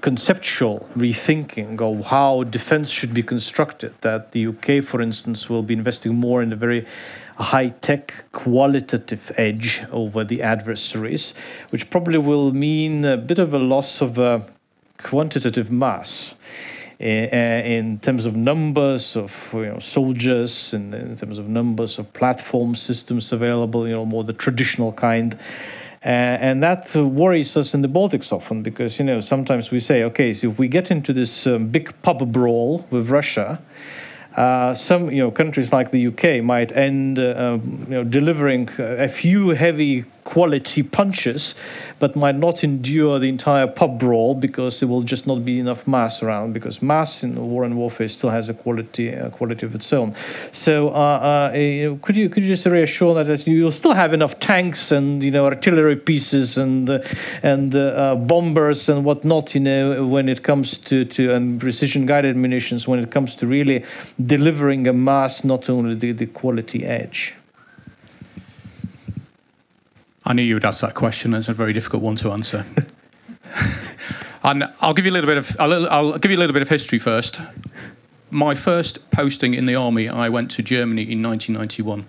[0.00, 3.94] conceptual rethinking of how defense should be constructed.
[4.00, 6.86] That the UK, for instance, will be investing more in a very
[7.36, 11.34] high tech qualitative edge over the adversaries,
[11.70, 14.40] which probably will mean a bit of a loss of uh,
[14.98, 16.34] quantitative mass.
[17.00, 22.12] uh, In terms of numbers of you know, soldiers, and in terms of numbers of
[22.12, 25.36] platform systems available, you know, more the traditional kind,
[26.04, 30.34] and that worries us in the Baltics often because you know sometimes we say, okay,
[30.34, 33.60] so if we get into this um, big pub brawl with Russia,
[34.36, 38.68] uh, some you know countries like the UK might end uh, um, you know delivering
[38.78, 41.54] a few heavy quality punches,
[41.98, 45.86] but might not endure the entire pub brawl because there will just not be enough
[45.86, 46.52] mass around.
[46.52, 50.14] Because mass in war and warfare still has a quality a quality of its own.
[50.52, 54.90] So uh, uh, could you could you just reassure that you'll still have enough tanks
[54.90, 56.98] and you know artillery pieces and uh,
[57.42, 62.06] and uh, uh, bombers and whatnot, you know, when it comes to to and precision
[62.06, 63.84] guided munitions, when it comes to really
[64.24, 67.34] delivering a mass, not only the, the quality edge.
[70.24, 71.34] I knew you would ask that question.
[71.34, 72.64] It's a very difficult one to answer.
[74.42, 76.62] and I'll give you a little bit of little, I'll give you a little bit
[76.62, 77.40] of history first.
[78.30, 82.06] My first posting in the army, I went to Germany in 1991.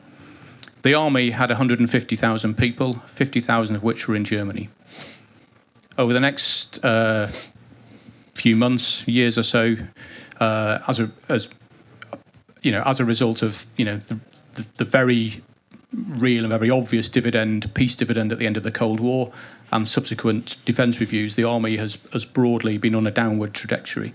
[0.83, 4.69] The army had 150,000 people, 50,000 of which were in Germany.
[5.97, 7.29] Over the next uh,
[8.33, 9.75] few months, years or so,
[10.39, 11.49] uh, as a as
[12.61, 14.19] you know, as a result of you know the,
[14.53, 15.41] the, the very
[15.95, 19.31] real and very obvious dividend, peace dividend at the end of the Cold War,
[19.71, 24.13] and subsequent defence reviews, the army has has broadly been on a downward trajectory,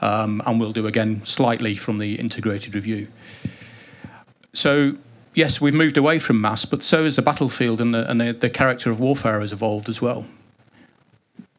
[0.00, 3.08] um, and will do again slightly from the integrated review.
[4.52, 4.96] So.
[5.34, 8.32] Yes, we've moved away from mass, but so has the battlefield and the, and the,
[8.32, 10.24] the character of warfare has evolved as well.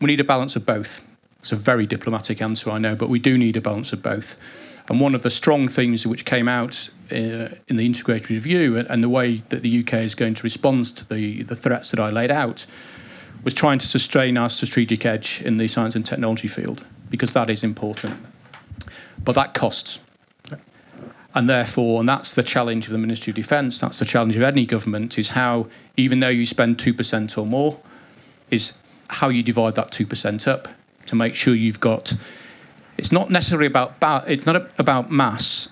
[0.02, 1.08] We need a balance of both.
[1.38, 4.42] It's a very diplomatic answer, I know, but we do need a balance of both.
[4.90, 8.90] And one of the strong things which came out Uh, in the integrated review and,
[8.90, 12.00] and the way that the UK is going to respond to the, the threats that
[12.00, 12.66] I laid out
[13.44, 17.50] was trying to sustain our strategic edge in the science and technology field, because that
[17.50, 18.20] is important.
[19.24, 20.00] But that costs.
[21.34, 24.42] And therefore, and that's the challenge of the Ministry of Defence, that's the challenge of
[24.42, 27.80] any government, is how, even though you spend 2% or more,
[28.52, 28.78] is
[29.10, 30.68] how you divide that 2% up
[31.06, 32.14] to make sure you've got
[32.98, 33.96] it's not necessarily about
[34.28, 35.70] it's not about mass.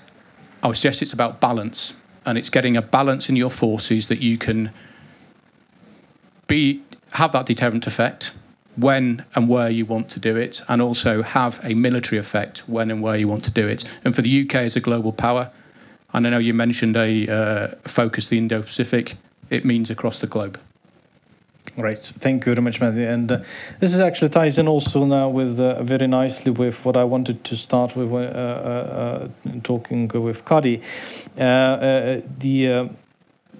[0.65, 4.19] I would suggest it's about balance, and it's getting a balance in your forces that
[4.19, 4.71] you can
[6.47, 8.31] be have that deterrent effect
[8.75, 12.89] when and where you want to do it, and also have a military effect when
[12.89, 13.85] and where you want to do it.
[14.03, 15.51] And for the UK as a global power,
[16.13, 19.17] and I know you mentioned a uh, focus the Indo-Pacific.
[19.51, 20.59] It means across the globe.
[21.77, 21.99] Right.
[21.99, 23.05] Thank you very much, Matthew.
[23.05, 23.39] And uh,
[23.81, 27.43] this is actually ties in also now with uh, very nicely with what I wanted
[27.43, 29.27] to start with uh, uh, uh,
[29.61, 30.81] talking with Kadi.
[31.37, 32.89] Uh, the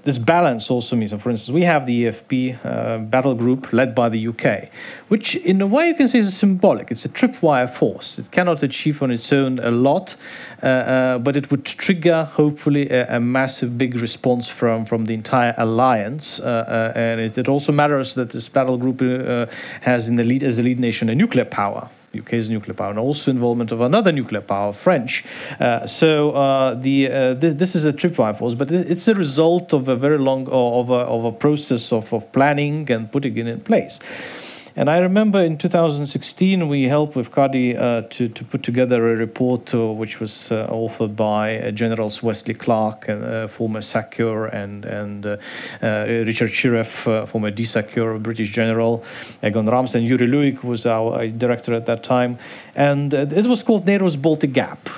[0.05, 4.07] this balance also means, for instance, we have the EFP uh, battle group led by
[4.07, 4.69] the UK,
[5.07, 6.91] which in a way you can say is symbolic.
[6.91, 8.19] It's a tripwire force.
[8.19, 10.15] It cannot achieve on its own a lot,
[10.61, 15.15] uh, uh, but it would trigger, hopefully, a, a, massive big response from, from the
[15.15, 16.39] entire alliance.
[16.39, 19.47] Uh, uh and it, it, also matters that this battle group uh,
[19.81, 21.89] has in the lead, as a lead nation a nuclear power.
[22.19, 25.23] UK's nuclear power, and also involvement of another nuclear power, French.
[25.59, 29.73] Uh, so uh, the uh, th- this is a tripwire force, but it's a result
[29.73, 33.47] of a very long of a, of a process of, of planning and putting it
[33.47, 33.99] in place.
[34.77, 39.15] And I remember in 2016 we helped with Kadi uh, to, to put together a
[39.15, 44.83] report uh, which was uh, authored by uh, Generals Wesley Clark, uh, former SACEUR, and,
[44.83, 45.37] and uh,
[45.81, 49.01] Richard Shirreff, former DSACEUR, British General,
[49.41, 52.37] Egon Ramms, and Jüri Luik was our director at that time.
[52.75, 54.89] And it was called NATO's Baltic Gap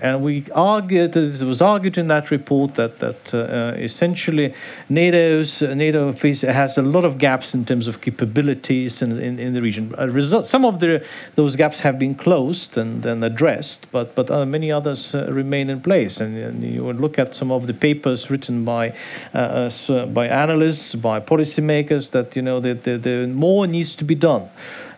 [0.00, 4.54] and we argued it was argued in that report that that uh, essentially
[4.88, 9.62] NATO's NATO has a lot of gaps in terms of capabilities in, in, in the
[9.62, 9.90] region.
[9.90, 11.04] Result, some of the
[11.34, 15.70] those gaps have been closed and, and addressed, but but uh, many others uh, remain
[15.70, 16.20] in place.
[16.20, 18.94] And, and, you would look at some of the papers written by
[19.34, 24.04] uh, uh, by analysts, by policymakers, that you know that the, the more needs to
[24.04, 24.42] be done.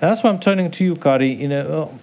[0.00, 1.28] And that's why I'm turning to you, Kadi.
[1.28, 1.98] You know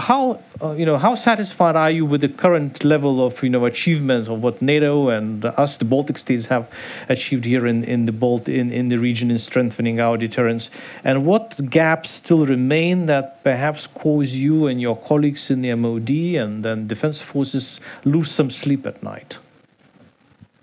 [0.00, 3.64] how uh, you know how satisfied are you with the current level of you know
[3.66, 6.70] achievements of what NATO and us, the Baltic states, have
[7.08, 10.70] achieved here in in the Balt in in the region in strengthening our deterrence,
[11.04, 16.10] and what gaps still remain that perhaps cause you and your colleagues in the MOD
[16.10, 19.38] and then defense forces lose some sleep at night?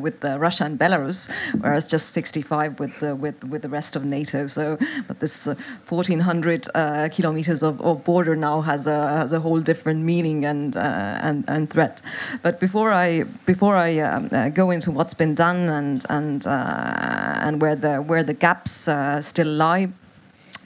[0.00, 4.46] with Russia and Belarus, whereas just 65 with the with with the rest of NATO.
[4.46, 6.68] So, but this 1,400
[7.12, 11.44] kilometers of of, border now has a has a whole different meaning and uh, and
[11.48, 12.02] and threat.
[12.42, 17.46] But before I before I um, uh, go into what's been done and and uh,
[17.46, 19.88] and where the where the gaps uh, still lie,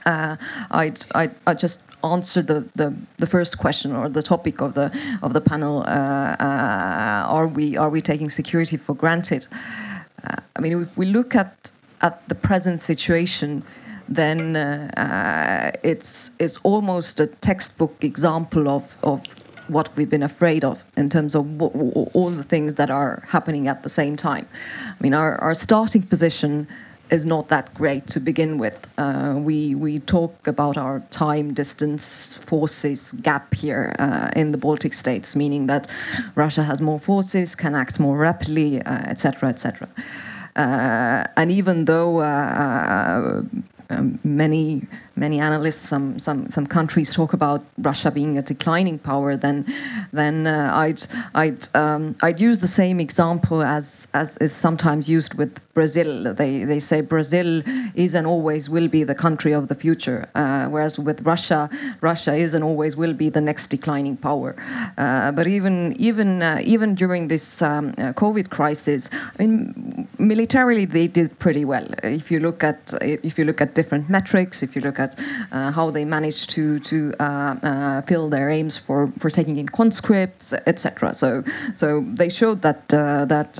[0.06, 0.36] uh,
[0.70, 4.90] I'd, I'd, I'd just answer the, the, the first question or the topic of the
[5.22, 5.84] of the panel.
[5.86, 9.46] are we are we taking security for granted?
[10.24, 11.70] I mean, if we look at
[12.00, 13.62] at the present situation,
[14.08, 19.24] then uh, uh, it's it's almost a textbook example of of
[19.68, 23.84] what we've been afraid of in terms of all the things that are happening at
[23.84, 24.48] the same time.
[24.86, 26.66] I mean, our, our starting position
[27.10, 28.86] is not that great to begin with.
[28.98, 34.94] Uh, we we talk about our time distance forces gap here uh, in the Baltic
[34.94, 35.86] states, meaning that
[36.34, 39.88] Russia has more forces, can act more rapidly, etc., uh, etc.
[40.56, 43.42] Et uh, and even though uh, uh,
[43.90, 44.82] um, many
[45.20, 49.66] many analysts, some some some countries talk about Russia being a declining power, then
[50.12, 51.02] then uh, I'd
[51.34, 56.34] I'd um, I'd use the same example as as is sometimes used with Brazil.
[56.34, 57.62] They they say Brazil
[57.94, 61.68] is and always will be the country of the future, uh, whereas with Russia,
[62.00, 64.56] Russia is and always will be the next declining power.
[64.98, 69.08] Uh, but even even uh, even during this um, uh, COVID crisis,
[69.38, 71.86] I mean, militarily they did pretty well.
[72.02, 75.09] If you look at if you look at different metrics, if you look at
[75.52, 79.68] uh, how they managed to to uh, uh, fill their aims for, for taking in
[79.68, 81.14] conscripts, etc.
[81.14, 81.44] So
[81.74, 83.54] so they showed that that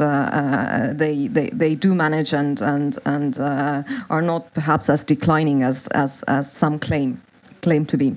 [0.96, 6.22] they, they they do manage and and and are not perhaps as declining as as,
[6.24, 7.20] as some claim
[7.62, 8.16] claim to be.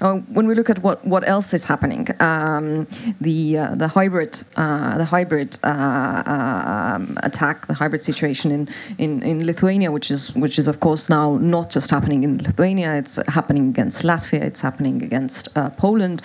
[0.00, 2.86] Now, when we look at what, what else is happening, um,
[3.20, 8.68] the uh, the hybrid uh, the hybrid uh, um, attack, the hybrid situation in,
[8.98, 12.94] in, in Lithuania, which is which is of course now not just happening in Lithuania,
[12.94, 16.22] it's happening against Latvia, it's happening against uh, Poland.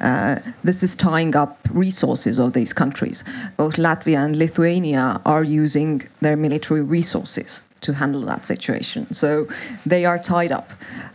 [0.00, 3.24] Uh, this is tying up resources of these countries.
[3.56, 9.12] Both Latvia and Lithuania are using their military resources to handle that situation.
[9.12, 9.46] So
[9.86, 10.68] they are tied up.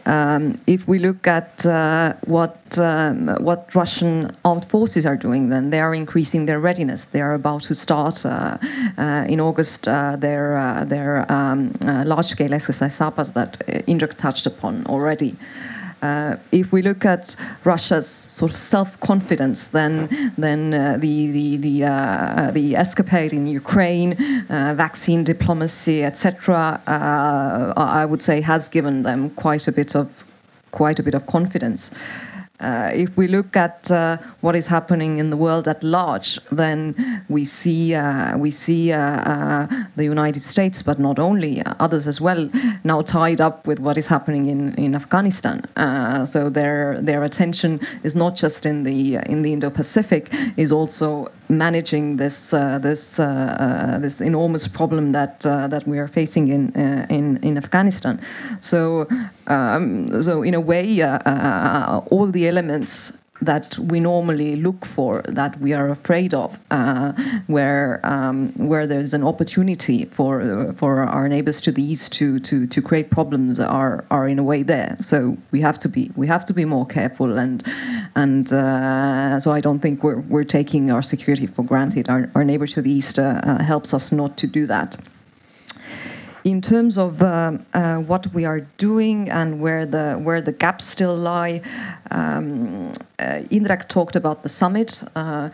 [0.05, 5.69] Um, if we look at uh, what um, what Russian armed forces are doing, then
[5.69, 7.05] they are increasing their readiness.
[7.05, 8.57] They are about to start uh,
[8.97, 14.45] uh, in August uh, their uh, their um, uh, large-scale exercise Zapad that Indrek touched
[14.45, 15.35] upon already.
[16.01, 21.83] Uh, if we look at Russia's sort of self-confidence, then then uh, the the the,
[21.85, 24.13] uh, the escapade in Ukraine,
[24.49, 30.07] uh, vaccine diplomacy, etc., uh, I would say has given them quite a bit of
[30.71, 31.91] quite a bit of confidence.
[32.59, 37.23] Uh, if we look at uh, what is happening in the world at large, then
[37.29, 42.07] we see uh, we see uh, uh, the United States, but not only uh, others
[42.07, 42.49] as well,
[42.83, 45.63] now tied up with what is happening in in Afghanistan.
[46.25, 52.17] so their their attention is not just in the in the Indo-Pacific, is also managing
[52.17, 56.71] this uh, this uh, uh, this enormous problem that that we are facing in
[57.09, 58.21] in in Afghanistan.
[58.59, 59.07] So
[59.47, 61.03] um, so in a way,
[62.11, 67.13] all the elements that we normally look for, that we are afraid of, uh,
[67.47, 72.39] where um, where there's an opportunity for uh, for our neighbors to the east to
[72.39, 74.97] to to create problems are are in a way there.
[74.99, 77.63] So we have to be we have to be more careful and
[78.15, 82.09] and uh, so I don't think we're we're taking our security for granted.
[82.09, 84.97] Our our neighbor to the east uh, uh, helps us not to do that
[86.43, 90.85] in terms of uh, uh, what we are doing and where the where the gaps
[90.85, 91.61] still lie,
[92.11, 95.03] um, uh, Indrek talked about the summit.
[95.15, 95.49] Uh,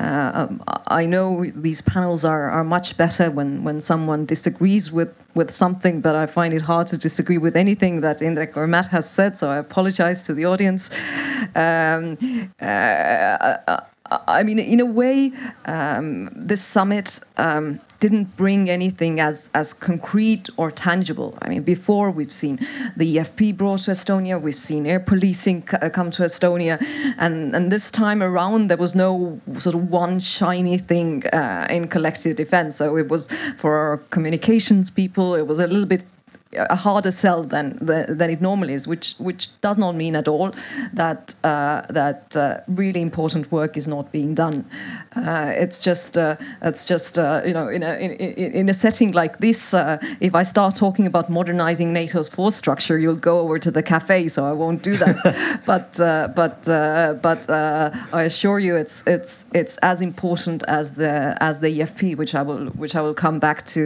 [0.00, 0.48] uh,
[0.86, 6.00] I know these panels are, are much better when, when someone disagrees with, with something,
[6.00, 9.36] but I find it hard to disagree with anything that Indrek or Matt has said.
[9.36, 10.90] So I apologize to the audience.
[11.54, 12.16] Um,
[12.60, 13.80] uh,
[14.28, 15.32] I mean, in a way,
[15.64, 21.38] um, this summit um, didn't bring anything as, as concrete or tangible.
[21.40, 22.56] I mean, before we've seen
[22.96, 26.84] the EFP brought to Estonia, we've seen air policing uh, come to Estonia,
[27.16, 31.86] and, and this time around there was no sort of one shiny thing uh, in
[31.86, 32.74] collective defense.
[32.74, 36.02] So it was for our communications people, it was a little bit
[36.54, 40.52] a harder sell than than it normally is, which which does not mean at all
[40.92, 44.64] that uh, that uh, really important work is not being done.
[45.16, 49.12] Uh, it's just uh, it's just uh, you know in a in, in a setting
[49.12, 53.58] like this, uh, if I start talking about modernizing NATO's force structure, you'll go over
[53.58, 55.62] to the cafe, so I won't do that.
[55.66, 55.96] but
[56.34, 56.62] but
[57.22, 62.34] but I assure you, it's it's it's as important as the as the EFP, which
[62.34, 63.80] I will which I will come back to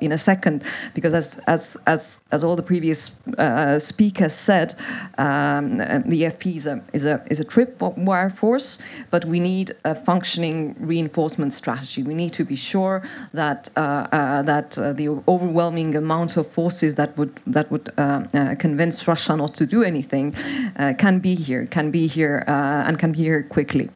[0.00, 0.62] in a second,
[0.94, 3.00] because as as as as all the previous
[3.38, 4.74] uh, speakers said,
[5.16, 5.78] um,
[6.14, 8.78] the FP is a is a is a tripwire force,
[9.10, 12.02] but we need a functioning reinforcement strategy.
[12.02, 16.94] We need to be sure that uh, uh, that uh, the overwhelming amount of forces
[16.96, 20.34] that would that would uh, convince Russia not to do anything
[20.98, 22.44] can be here, can be here,
[22.86, 23.88] and can be here quickly.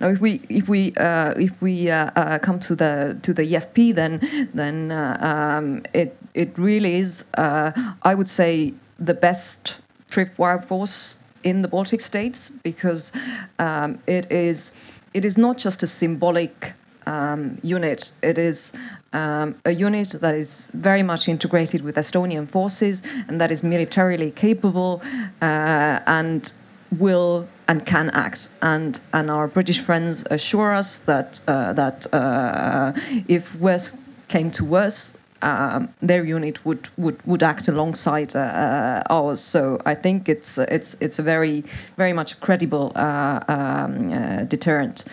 [0.00, 3.42] Now, if we if we uh, if we uh, uh, come to the to the
[3.42, 7.72] EFP, then then um, it it really is, uh,
[8.02, 9.78] I would say, the best
[10.08, 13.12] tripwire force in the Baltic states because
[13.58, 14.72] um, it is
[15.14, 16.74] it is not just a symbolic
[17.06, 18.12] um, unit.
[18.22, 18.72] It is
[19.12, 24.30] um, a unit that is very much integrated with Estonian forces and that is militarily
[24.30, 25.02] capable
[25.42, 26.52] uh, and
[26.98, 28.50] will and can act.
[28.60, 32.92] And and our British friends assure us that uh, that uh,
[33.28, 33.96] if worse
[34.28, 39.40] came to worse, um, their unit would, would, would act alongside uh, uh, ours.
[39.40, 41.64] So I think it's it's it's a very
[41.96, 45.04] very much credible uh, um, uh, deterrent.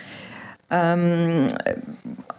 [0.70, 1.48] Um,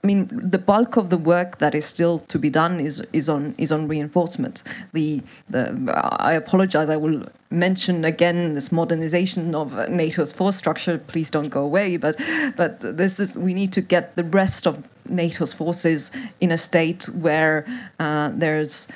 [0.04, 3.30] I mean, the bulk of the work that is still to be done is is
[3.30, 4.64] on is on reinforcement.
[4.94, 6.90] The the I apologize.
[6.90, 10.98] I will mention again this modernization of NATO's force structure.
[10.98, 11.98] Please don't go away.
[11.98, 12.20] But
[12.56, 17.08] but this is we need to get the rest of NATO's forces in a state
[17.10, 17.66] where
[18.00, 18.88] uh, there's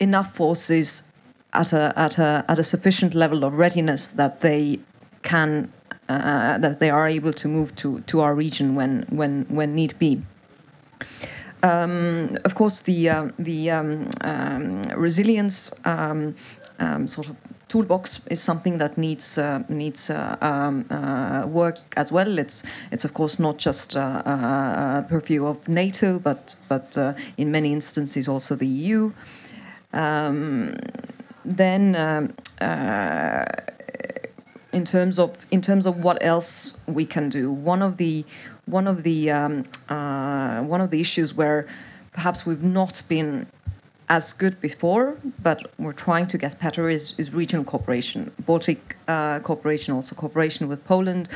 [0.00, 1.12] enough forces
[1.52, 4.80] at a at a at a sufficient level of readiness that they
[5.22, 5.72] can
[6.08, 9.98] uh, that they are able to move to to our region when when when need
[9.98, 10.22] be.
[11.62, 16.34] Um, of course, the uh, the um, um, resilience um,
[16.78, 17.36] um, sort of
[17.68, 22.38] toolbox is something that needs uh, needs uh, um, uh, work as well.
[22.38, 27.14] It's it's of course not just a uh, uh, purview of NATO, but but uh,
[27.36, 29.12] in many instances also the EU.
[29.92, 30.76] Um,
[31.44, 31.96] then.
[34.70, 38.24] In terms of in terms of what else we can do, one of the
[38.66, 41.66] one of the um, one of the issues where
[42.12, 43.46] perhaps we've not been
[44.08, 49.40] as good before, but we're trying to get better is, is regional cooperation, Baltic uh,
[49.40, 51.28] cooperation, also cooperation with Poland.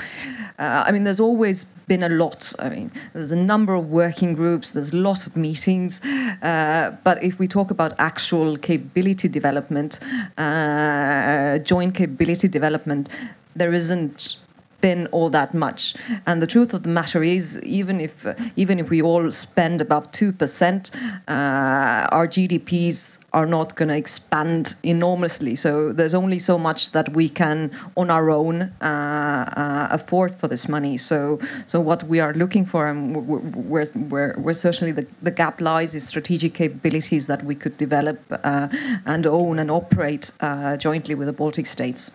[0.59, 2.53] Uh, I mean, there's always been a lot.
[2.59, 7.23] I mean, there's a number of working groups, there's a lot of meetings, uh, but
[7.23, 10.01] if we talk about actual capability development,
[10.39, 13.09] uh, joint capability development,
[13.55, 14.39] there isn't
[14.83, 15.95] been all that much.
[16.27, 19.81] And the truth of the matter is, even if uh, even if we all spend
[19.81, 20.91] above two percent,
[21.27, 25.55] uh, our GDPs are not going to expand enormously.
[25.57, 30.49] So there's only so much that we can, on our own, uh, uh afford for
[30.49, 30.99] this money.
[30.99, 33.27] So so what we are looking for, and
[33.71, 38.19] where where where certainly the, the gap lies, is strategic capabilities that we could develop
[38.31, 38.69] uh,
[39.07, 42.11] and own and operate uh, jointly with the Baltic states.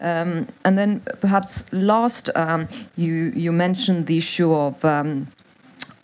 [0.00, 4.84] Um, and then perhaps last, um, you you mentioned the issue of.
[4.84, 5.28] Um,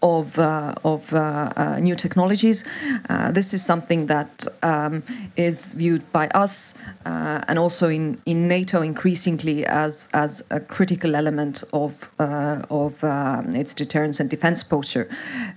[0.03, 2.66] of, uh, of uh, uh, new technologies.
[3.09, 5.03] Uh, this is something that um,
[5.36, 6.74] is viewed by us
[7.05, 13.03] uh, and also in, in NATO increasingly as, as a critical element of, uh, of
[13.05, 15.09] um, its deterrence and defense posture.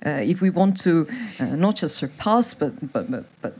[0.04, 1.08] if we want to
[1.40, 3.54] not just surpass, but, but, but, but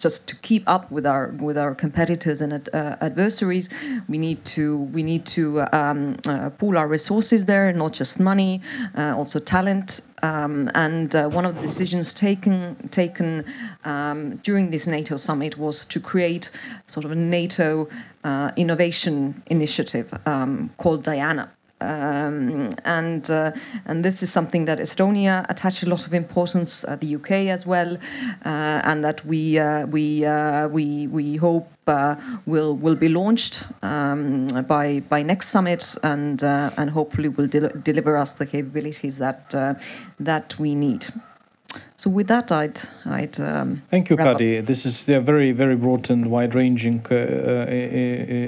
[0.00, 3.68] just to keep up with our with our competitors and uh, adversaries,
[4.08, 8.60] we need to we need to um, uh, pool our resources there, not just money,
[8.96, 10.00] uh, also talent.
[10.22, 13.44] Um, and uh, one of the decisions taken taken
[13.84, 16.50] um, during this NATO summit was to create
[16.86, 17.88] sort of a NATO
[18.24, 21.50] uh, innovation initiative um, called Diana.
[21.80, 23.52] Um, and uh,
[23.86, 27.64] and this is something that Estonia attached a lot of importance, uh, the UK as
[27.66, 27.96] well,
[28.44, 32.16] uh, and that we uh, we uh, we we hope uh,
[32.46, 38.16] will will be launched um, by by next summit, and and hopefully will del- deliver
[38.16, 39.50] us the capabilities that
[40.18, 41.06] that we need.
[42.00, 44.38] So with that, I'd I'd um, Thank you, up.
[44.38, 44.62] Kadi.
[44.62, 47.66] This is a very, very broad and wide-ranging uh, uh,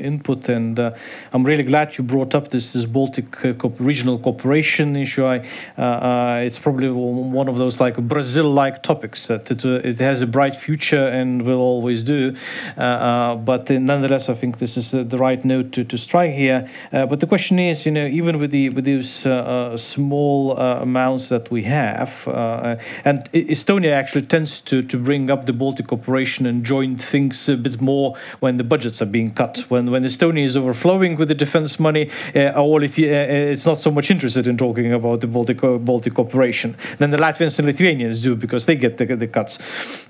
[0.08, 0.92] input, and uh,
[1.34, 5.26] I'm really glad you brought up this this Baltic uh, co- regional cooperation issue.
[5.26, 5.46] I,
[5.76, 10.22] uh, uh, it's probably one of those like Brazil-like topics that it, uh, it has
[10.22, 12.34] a bright future and will always do.
[12.78, 15.98] Uh, uh, but uh, nonetheless, I think this is uh, the right note to, to
[15.98, 16.70] strike here.
[16.90, 20.58] Uh, but the question is, you know, even with the with these uh, uh, small
[20.58, 25.46] uh, amounts that we have, uh, and E- Estonia actually tends to, to bring up
[25.46, 29.58] the Baltic cooperation and join things a bit more when the budgets are being cut.
[29.68, 33.80] When when Estonia is overflowing with the defense money, uh, or if uh, it's not
[33.80, 37.66] so much interested in talking about the Baltic uh, Baltic cooperation, then the Latvians and
[37.66, 39.58] Lithuanians do because they get the, the cuts.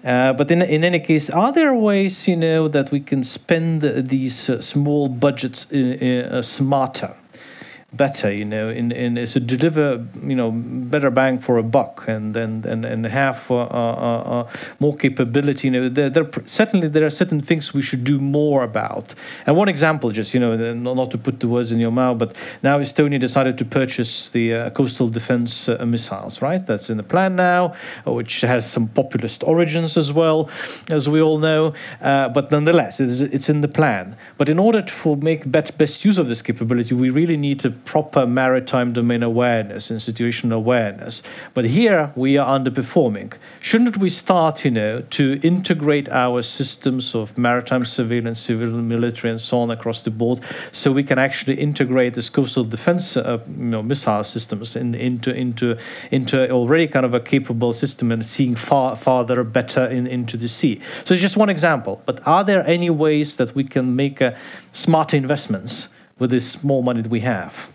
[0.05, 3.83] Uh, but in in any case, are there ways you know that we can spend
[3.83, 7.15] these uh, small budgets uh, uh, smarter?
[7.93, 12.05] Better, you know, in, in is to deliver, you know, better bang for a buck
[12.09, 15.69] and and and, and have uh, uh, uh, more capability.
[15.69, 19.15] You know, there, there certainly there are certain things we should do more about.
[19.47, 22.37] And one example, just you know, not to put the words in your mouth, but
[22.63, 26.41] now Estonia decided to purchase the uh, coastal defense uh, missiles.
[26.41, 27.75] Right, that's in the plan now,
[28.07, 30.49] which has some populist origins as well,
[30.91, 31.75] as we all know.
[32.01, 34.17] Uh, but nonetheless, it's, it's in the plan.
[34.39, 38.27] But in order to make best use of this capability, we really need a proper
[38.27, 41.23] maritime domain awareness institutional awareness.
[41.55, 43.35] But here we are underperforming.
[43.61, 49.41] Shouldn't we start, you know, to integrate our systems of maritime surveillance, civil, military, and
[49.41, 50.41] so on across the board,
[50.73, 55.35] so we can actually integrate this coastal defense, uh, you know, missile systems in, into
[55.35, 55.77] into
[56.11, 60.49] into already kind of a capable system and seeing far farther, better in, into the
[60.49, 60.81] sea.
[61.05, 62.03] So it's just one example.
[62.07, 64.33] But are there any ways that we can make uh,
[64.73, 67.72] smarter investments with this small money that we have?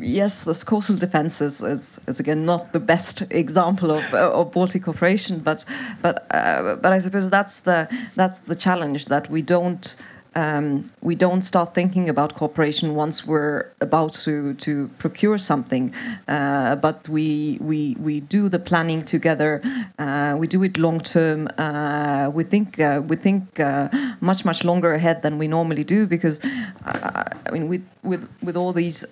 [0.00, 4.52] Yes, this coastal defense is, is, is again not the best example of, uh, of
[4.52, 5.64] Baltic cooperation, but
[6.02, 9.96] but uh, but I suppose that's the that's the challenge that we don't.
[10.36, 15.94] Um, we don't start thinking about cooperation once we're about to, to procure something,
[16.28, 19.62] uh, but we, we, we do the planning together.
[19.98, 21.48] Uh, we do it long term.
[21.56, 23.88] Uh, we think uh, we think uh,
[24.20, 26.44] much much longer ahead than we normally do because,
[26.84, 29.06] uh, I mean, with with with all these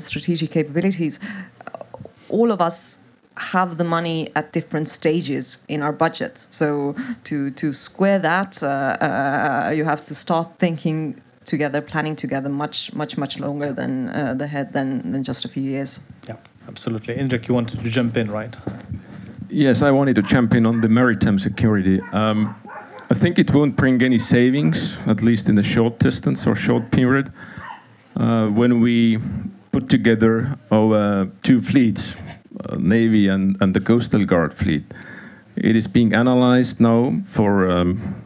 [0.00, 1.20] strategic capabilities,
[2.28, 3.03] all of us
[3.36, 6.48] have the money at different stages in our budgets.
[6.54, 12.48] So to to square that, uh, uh, you have to start thinking together, planning together,
[12.48, 16.00] much much much longer than uh, the head than than just a few years.
[16.28, 16.36] Yeah,
[16.68, 17.14] absolutely.
[17.14, 18.54] Indrek, you wanted to jump in, right?
[19.50, 22.00] Yes, I wanted to jump in on the maritime security.
[22.12, 22.54] Um,
[23.10, 26.90] I think it won't bring any savings, at least in the short distance or short
[26.90, 27.32] period,
[28.16, 29.18] uh, when we
[29.70, 32.16] put together our two fleets,
[32.76, 34.84] Navy and, and the Coastal Guard fleet.
[35.56, 38.22] It is being analyzed now for um,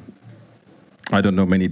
[1.12, 1.70] I don't know many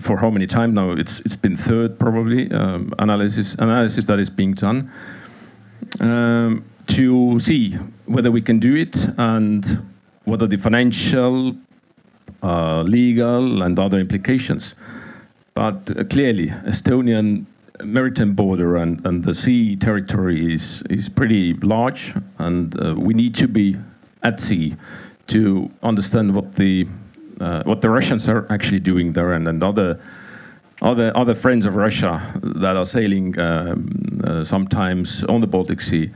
[0.00, 0.92] for how many time now.
[0.92, 4.90] It's it's been third probably um, analysis analysis that is being done
[6.00, 7.72] um, to see
[8.06, 9.82] whether we can do it and
[10.24, 11.54] what are the financial,
[12.42, 14.74] uh, legal, and other implications.
[15.54, 17.46] But uh, clearly, Estonian
[17.82, 23.34] maritime border and, and the sea territory is, is pretty large, and uh, we need
[23.36, 23.76] to be
[24.22, 24.76] at sea
[25.26, 26.86] to understand what the
[27.40, 30.00] uh, what the Russians are actually doing there and, and other
[30.82, 36.10] other other friends of Russia that are sailing um, uh, sometimes on the Baltic Sea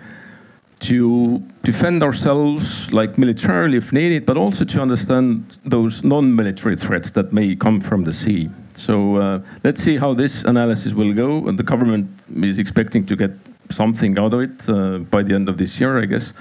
[0.80, 7.32] to defend ourselves like militarily if needed, but also to understand those non-military threats that
[7.32, 8.48] may come from the sea.
[8.78, 11.48] So uh, let's see how this analysis will go.
[11.48, 12.08] And the government
[12.42, 13.32] is expecting to get
[13.70, 16.32] something out of it uh, by the end of this year, I guess.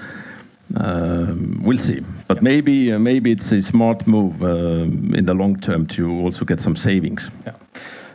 [0.76, 5.58] Um, we'll see, but maybe uh, maybe it's a smart move um, in the long
[5.58, 7.30] term to also get some savings.
[7.46, 7.54] Yeah.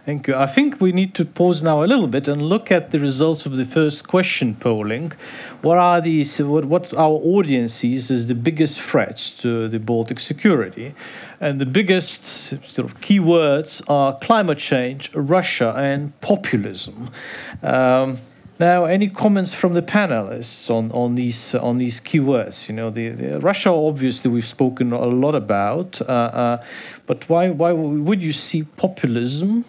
[0.05, 0.35] Thank you.
[0.35, 3.45] I think we need to pause now a little bit and look at the results
[3.45, 5.13] of the first question polling.
[5.61, 6.41] What are these?
[6.41, 10.93] What, what our audience sees as the biggest threats to the Baltic security,
[11.39, 17.09] and the biggest sort of keywords are climate change, Russia, and populism.
[17.61, 18.17] Um,
[18.59, 22.67] now, any comments from the panelists on, on these on these keywords?
[22.67, 26.63] You know, the, the Russia obviously we've spoken a lot about, uh, uh,
[27.05, 29.63] but why why would you see populism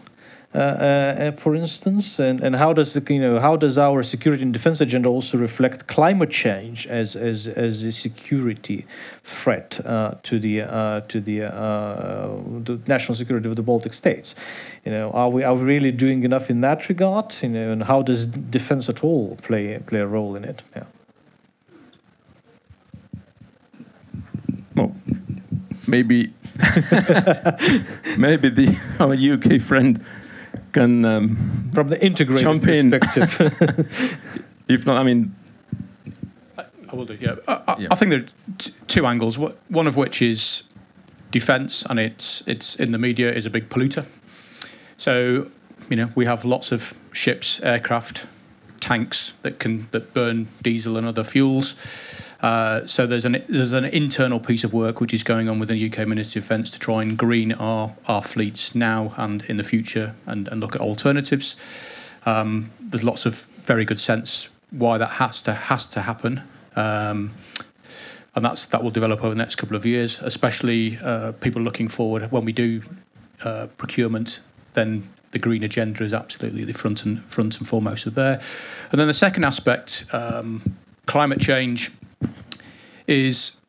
[0.55, 4.81] for instance, and, and how does the you know how does our security and defense
[4.81, 8.87] agenda also reflect climate change as as as a security
[9.25, 12.29] threat uh, to the uh, to the, uh,
[12.63, 14.37] the national security of the Baltic states?
[14.85, 17.35] You know, are we are we really doing enough in that regard?
[17.43, 20.63] You know, and how does defense at all play play a role in it?
[20.77, 20.85] Yeah.
[24.77, 24.95] Well,
[25.89, 26.33] maybe
[28.17, 30.05] maybe the our UK friend
[30.75, 32.91] can um, From the integrated Jump in.
[32.91, 34.19] perspective.
[34.69, 35.35] if not, I mean,
[36.59, 37.17] I will do.
[37.21, 37.89] Yeah, I, I, Yeah.
[37.91, 38.27] I think there are
[38.59, 39.39] t- two angles.
[39.69, 40.65] One of which is
[41.31, 44.05] defence, and it's it's in the media is a big polluter.
[44.97, 45.51] So
[45.91, 48.27] you know we have lots of ships, aircraft,
[48.81, 51.75] tanks that can that burn diesel and other fuels.
[52.45, 55.71] Uh, so there's an there's an internal piece of work which is going on with
[55.71, 59.57] the UK Ministry of Defence to try and green our our fleets now and in
[59.57, 61.57] the future, and, and look at alternatives.
[62.27, 66.43] Um, there's lots of very good sense why that has to has to happen.
[66.77, 67.33] Um,
[68.35, 71.89] and that's that will develop over the next couple of years, especially uh, people looking
[71.89, 72.83] forward when we do
[73.43, 74.41] uh, procurement.
[74.75, 78.43] Then the green agenda is absolutely the front and front and foremost of there.
[78.93, 80.77] And then the second aspect, um,
[81.07, 81.91] climate change,
[83.07, 83.61] is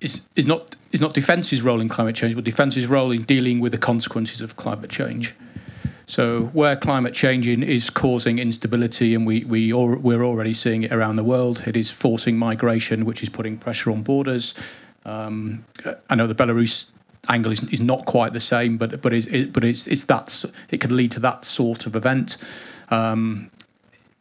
[0.00, 3.60] is is not is not defence's role in climate change, but defence's role in dealing
[3.60, 5.34] with the consequences of climate change.
[6.06, 10.92] So where climate change is causing instability, and we we al- we're already seeing it
[10.92, 14.54] around the world, it is forcing migration, which is putting pressure on borders.
[15.04, 15.64] Um,
[16.08, 16.90] I know the Belarus
[17.28, 20.44] angle is, is not quite the same, but but it's, it, but it's it's that
[20.70, 22.36] it can lead to that sort of event.
[22.88, 23.50] Um,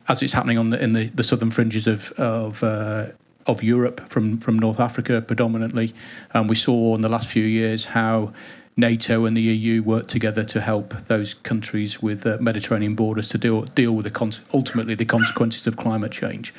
[0.08, 3.08] as it's happening on the in the, the southern fringes of of uh,
[3.48, 5.94] of Europe from from North Africa predominantly,
[6.34, 8.34] and we saw in the last few years how
[8.78, 13.38] NATO and the EU work together to help those countries with uh, Mediterranean borders to
[13.38, 16.54] deal deal with the con- ultimately the consequences of climate change.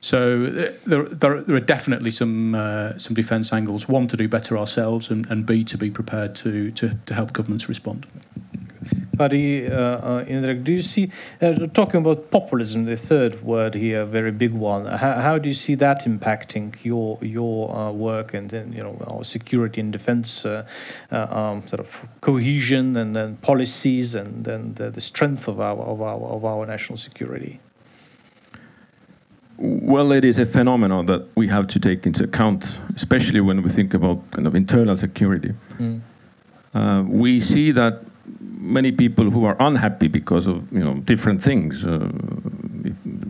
[0.00, 3.88] So there, there, there are definitely some uh, some defence angles.
[3.88, 7.32] One to do better ourselves, and, and B to be prepared to, to, to help
[7.32, 8.06] governments respond.
[9.16, 11.10] Buddy, uh, uh, Indrek, do you see,
[11.40, 15.48] uh, talking about populism, the third word here, a very big one, how, how do
[15.48, 19.92] you see that impacting your your uh, work and then, you know, our security and
[19.92, 20.66] defense uh,
[21.12, 25.76] uh, um, sort of cohesion and then policies and then the, the strength of our,
[25.76, 27.60] of, our, of our national security?
[29.56, 33.70] Well, it is a phenomenon that we have to take into account, especially when we
[33.70, 35.54] think about kind of internal security.
[36.74, 38.02] Uh, we see that
[38.64, 41.84] many people who are unhappy because of you know different things.
[41.84, 42.08] Uh,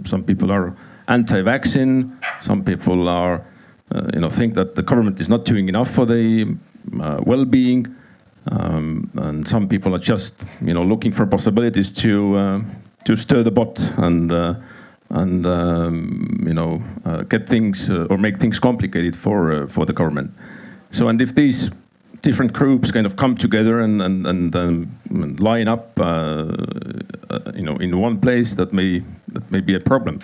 [0.05, 0.77] some people are
[1.09, 2.17] anti-vaccine.
[2.41, 3.45] Some people are
[3.93, 6.57] uh, you know think that the government is not doing enough for the
[7.01, 7.95] uh, well-being,
[8.51, 12.61] um, and some people are just you know looking for possibilities to uh,
[13.05, 14.33] to stir the pot and.
[14.33, 14.55] Uh,
[15.11, 20.33] and um, you know, uh, get things or make things complicated for for the government.
[20.91, 21.71] So, and if these
[22.25, 26.49] different groups kind of come together and and, and um, line up, uh,
[27.31, 30.19] uh, you know, in one place, that may that may be a problem.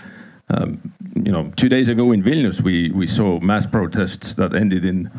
[0.48, 4.84] Um, you know, two days ago in Vilnius, we we saw mass protests that ended
[4.84, 5.10] in,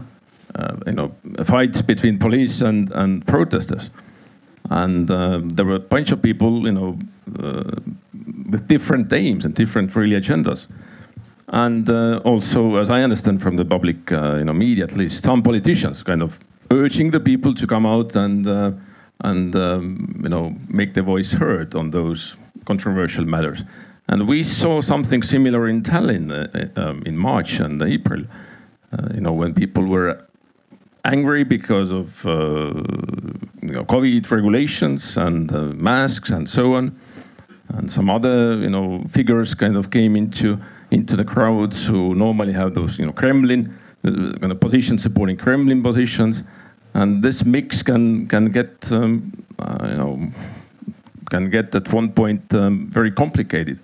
[0.55, 1.11] uh, you know,
[1.43, 3.91] fights between police and and protesters,
[4.69, 6.97] and um, there were a bunch of people, you know.
[7.39, 7.79] Uh,
[8.51, 10.67] with different aims and different really agendas.
[11.47, 15.23] And uh, also, as I understand from the public, uh, you know, media at least,
[15.23, 16.39] some politicians kind of
[16.72, 18.72] urging the people to come out and uh,
[19.19, 23.63] and um, you know make their voice heard on those controversial matters.
[24.07, 28.24] And we saw something similar in Tallinn uh, um, in March and April.
[28.91, 30.28] Uh, you know, when people were
[31.05, 32.74] angry because of uh,
[33.61, 36.99] you know, COVID regulations and uh, masks and so on
[37.78, 40.59] and some other you know figures kind of came into
[40.89, 44.09] into the crowds who normally have those you know Kremlin uh,
[44.39, 46.43] kind of positions supporting Kremlin positions,
[46.94, 50.32] and this mix can can get um, uh, you know
[51.30, 53.80] can get at one point um, very complicated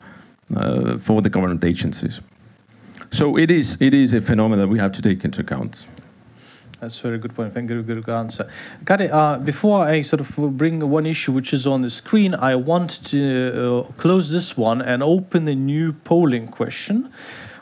[0.55, 2.21] uh, for the government agencies.
[3.11, 5.87] So it is it is a phenomenon that we have to take into account.
[6.79, 7.53] That's a very good point.
[7.53, 7.81] Thank you.
[7.81, 8.47] Good answer.
[8.85, 12.55] Kadi, uh, before I sort of bring one issue which is on the screen, I
[12.55, 17.11] want to uh, close this one and open a new polling question,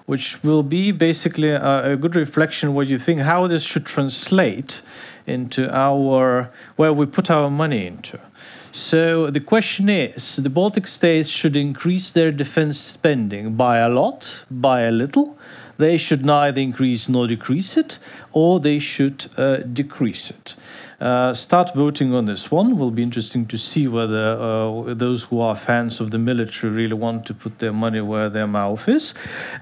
[0.06, 4.82] which will be basically a, a good reflection what you think how this should translate
[5.28, 8.20] into our where we put our money into.
[8.72, 14.44] So the question is: the Baltic states should increase their defense spending by a lot,
[14.52, 15.38] by a little,
[15.78, 18.00] they should neither increase nor decrease it,
[18.32, 20.56] or they should uh, decrease it.
[21.00, 22.78] Uh, start voting on this one.
[22.78, 26.94] Will be interesting to see whether uh, those who are fans of the military really
[26.94, 29.14] want to put their money where their mouth is.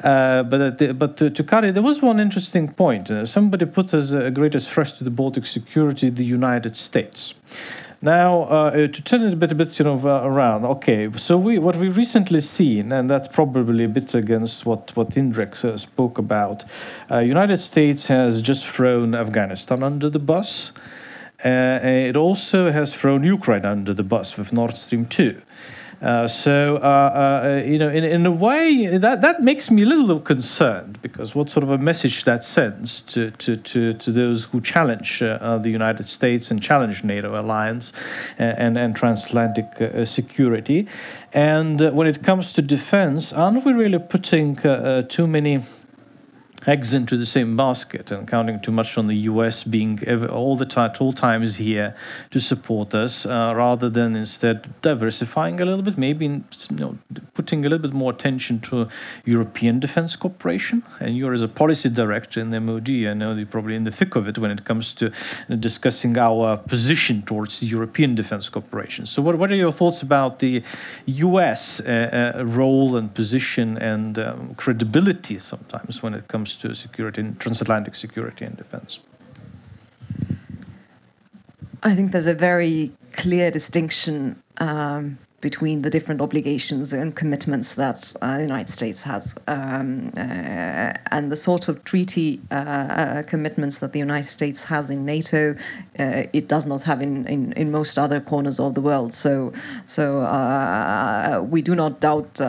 [0.04, 3.10] Uh, but the, but to, to Kadi, there was one interesting point.
[3.10, 7.34] Uh, somebody put as a greatest threat to the Baltic security the United States.
[8.04, 10.66] Now, uh, to turn it a bit, a bit, you know, around.
[10.66, 15.12] Okay, so we what we've recently seen, and that's probably a bit against what what
[15.12, 16.66] Indrek uh, spoke about.
[17.10, 20.74] Uh, United States has just thrown Afghanistan under the bus.
[21.46, 25.42] Uh, it also has thrown Ukraine under the bus with Nord Stream two.
[26.04, 29.86] Uh, so uh, uh, you know, in, in a way, that, that makes me a
[29.86, 34.44] little concerned because what sort of a message that sends to to, to, to those
[34.46, 37.94] who challenge uh, the United States and challenge NATO alliance
[38.38, 40.88] and and, and transatlantic uh, security,
[41.32, 44.58] and when it comes to defense, aren't we really putting
[45.08, 45.64] too many
[46.66, 50.00] eggs into the same basket and counting too much on the US being
[50.30, 51.96] all the time, all times here
[52.32, 56.98] to support us, uh, rather than instead diversifying a little bit, maybe you know,
[57.34, 58.88] putting a little bit more attention to
[59.26, 60.84] European defense cooperation.
[61.00, 63.92] And you're as a policy director in the MOD, I know you're probably in the
[63.92, 65.12] thick of it when it comes to
[65.60, 69.06] discussing our position towards the European defense cooperation.
[69.06, 70.64] So, what, what are your thoughts about the
[71.06, 77.34] US uh, uh, role and position and um, credibility sometimes when it comes to security,
[77.40, 79.00] transatlantic security and defense?
[81.82, 88.14] I think there's a very clear distinction um, between the different obligations and commitments that
[88.22, 93.76] uh, the United States has, um, uh, and the sort of treaty uh, uh commitments
[93.82, 95.42] that the United States has in NATO,
[96.00, 99.14] uh, it does not have in, in, in most other corners of the world.
[99.14, 99.52] So,
[99.86, 102.40] so uh, we do not doubt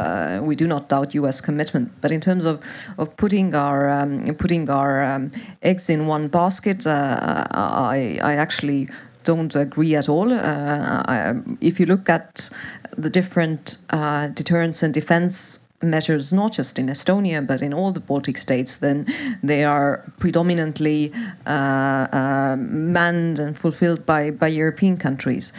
[0.50, 1.40] we do not doubt U.S.
[1.40, 1.86] commitment.
[2.00, 2.56] But in terms of,
[2.96, 4.10] of putting our um,
[4.44, 5.32] putting our um,
[5.62, 7.98] eggs in one basket, I
[8.30, 8.88] I actually
[9.24, 10.32] don't agree at all.
[10.32, 12.50] Uh, if you look at
[12.96, 18.00] the different uh, deterrence and defense measures, not just in Estonia but in all the
[18.00, 19.06] Baltic states, then
[19.42, 21.12] they are predominantly
[21.46, 25.52] uh, uh, manned and fulfilled by, by European countries.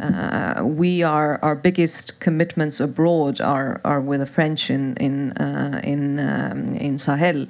[0.00, 5.80] Uh, we are our biggest commitments abroad are, are with the French in in uh,
[5.82, 7.46] in um, in Sahel.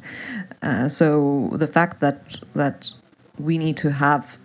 [0.62, 2.92] Uh, so the fact that that
[3.38, 4.38] we need to have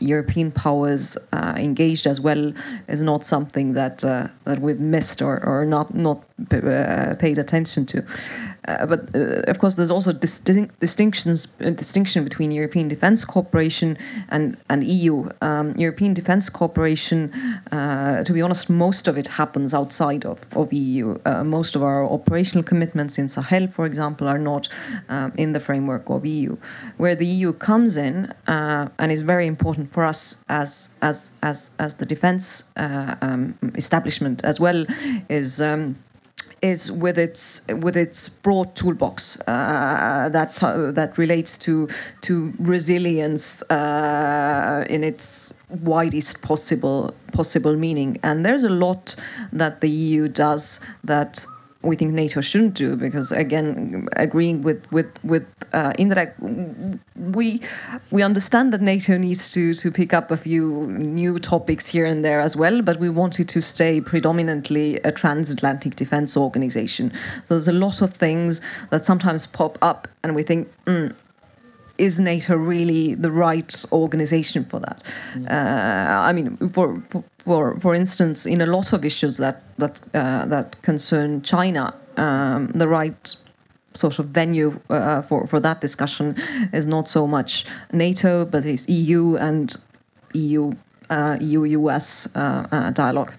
[0.00, 2.52] European powers uh, engaged as well
[2.88, 7.86] is not something that uh, that we've missed or, or not not uh, paid attention
[7.86, 8.04] to.
[8.66, 13.96] Uh, but uh, of course, there's also distinctions uh, distinction between European Defence Cooperation
[14.28, 15.28] and and EU.
[15.40, 17.32] Um, European Defence Cooperation,
[17.70, 21.18] to be honest, most of it happens outside of, of EU.
[21.44, 24.68] most of our operational commitments in Sahel, for example, are not
[25.08, 26.56] um, in the framework of EU.
[26.98, 31.94] Where the EU comes in and is very important for us as as as as
[31.94, 34.84] the defence um, establishment as well
[35.28, 35.60] is.
[35.60, 35.96] Um,
[36.62, 41.88] is with its with its broad toolbox uh, that uh, that relates to
[42.22, 48.18] to resilience uh, in its widest possible possible meaning.
[48.22, 49.16] And there's a lot
[49.52, 51.44] that the EU does that
[51.82, 56.34] we think NATO shouldn't do because again agreeing with with with uh, Indrek
[57.16, 57.62] we
[58.10, 62.24] we understand that NATO needs to to pick up a few new topics here and
[62.24, 67.12] there as well but we wanted to stay predominantly a transatlantic defense organization.
[67.44, 68.60] So there's a lot of things
[68.90, 71.14] that sometimes pop up and we think mm,
[72.00, 75.02] is NATO really the right organization for that?
[75.34, 75.50] Mm.
[75.50, 80.00] Uh, I mean, for, for, for for instance, in a lot of issues that that
[80.14, 83.36] uh, that concern China, um, the right
[83.94, 86.34] sort of venue uh, for for that discussion
[86.72, 89.76] is not so much NATO, but it's EU and
[90.34, 90.72] EU
[91.40, 93.32] EU US uh, uh, dialogue.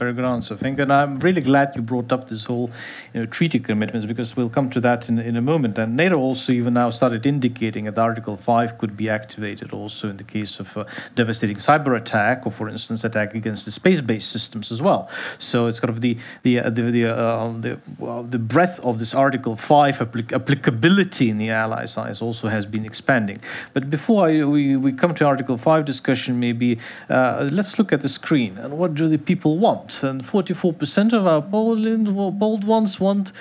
[0.00, 0.56] Very good answer.
[0.56, 0.78] Thank.
[0.78, 2.70] And I'm really glad you brought up this whole
[3.12, 5.76] you know, treaty commitments because we'll come to that in, in a moment.
[5.76, 10.16] And NATO also even now started indicating that Article 5 could be activated also in
[10.16, 14.80] the case of devastating cyber attack or, for instance, attack against the space-based systems as
[14.80, 15.06] well.
[15.38, 18.98] So it's kind of the the uh, the the, uh, the, well, the breadth of
[18.98, 23.38] this Article 5 applic- applicability in the Allies eyes also has been expanding.
[23.74, 26.78] But before I, we, we come to Article 5 discussion, maybe
[27.10, 29.89] uh, let's look at the screen and what do the people want?
[30.02, 33.32] And 44% of our bold, bold ones want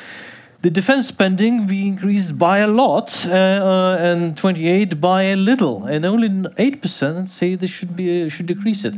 [0.62, 5.86] the defense spending be increased by a lot uh, uh, and 28 by a little
[5.86, 8.96] and only 8% say they should be uh, should decrease it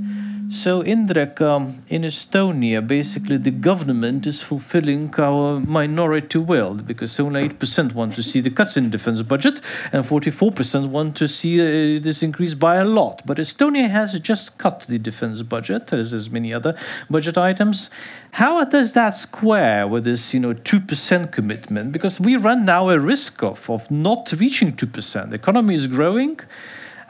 [0.54, 7.47] So, Indrek, um, in Estonia, basically the government is fulfilling our minority will because only
[7.47, 9.62] 8% want to see the cuts in defense budget
[9.93, 13.22] and 44% want to see uh, this increase by a lot.
[13.26, 16.78] But Estonia has just cut the defense budget, as as many other
[17.10, 17.89] budget items.
[18.32, 21.93] How does that square with this, you know, 2% commitment?
[21.93, 25.30] Because we run now a risk of, of not reaching 2%.
[25.30, 26.41] The economy is growing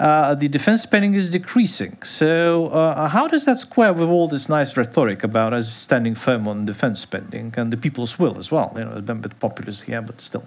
[0.02, 1.96] uh, the defense spending is decreasing.
[2.04, 6.48] So, uh, how does that square with all this nice rhetoric about us standing firm
[6.48, 8.74] on defense spending and the people's will as well?
[8.76, 10.44] You know, a bit populist here, but still.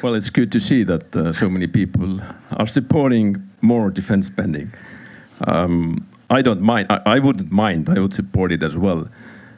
[0.00, 2.20] Well, it's good to see that uh, so many people
[2.52, 4.72] are supporting more defense spending.
[5.48, 6.86] Um, I don't mind.
[6.90, 7.88] I, I, wouldn't mind.
[7.88, 9.08] I would support it as well.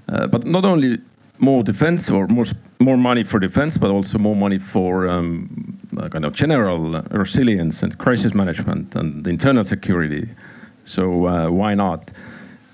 [0.08, 0.98] Uh, but not only
[1.38, 2.46] more defense or more
[2.78, 5.75] more money for defense, but also more money for um,
[6.10, 10.28] kind of general resilience and crisis management and internal security.
[10.84, 12.12] So uh, why not?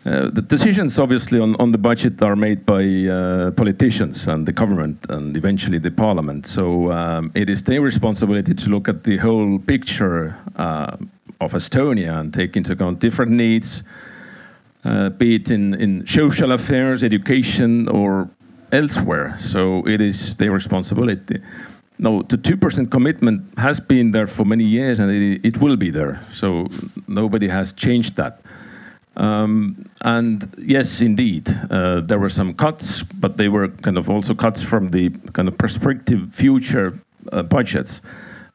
[0.04, 4.52] Uh, the decisions, obviously, on, on the budget are made by uh, politicians and the
[4.52, 6.44] government and eventually the parliament.
[6.44, 10.96] So um, it is their responsibility to look at the whole picture uh,
[11.40, 13.84] of Estonia and take into account different needs,
[14.84, 18.28] uh, be it in, in social affairs, education, or
[18.72, 19.36] elsewhere.
[19.38, 21.40] So it is their responsibility.
[21.98, 25.90] No, the 2% commitment has been there for many years and it, it will be
[25.90, 26.24] there.
[26.32, 26.68] So
[27.06, 28.40] nobody has changed that.
[29.16, 34.34] Um, and yes, indeed, uh, there were some cuts, but they were kind of also
[34.34, 36.98] cuts from the kind of prospective future
[37.30, 38.00] uh, budgets.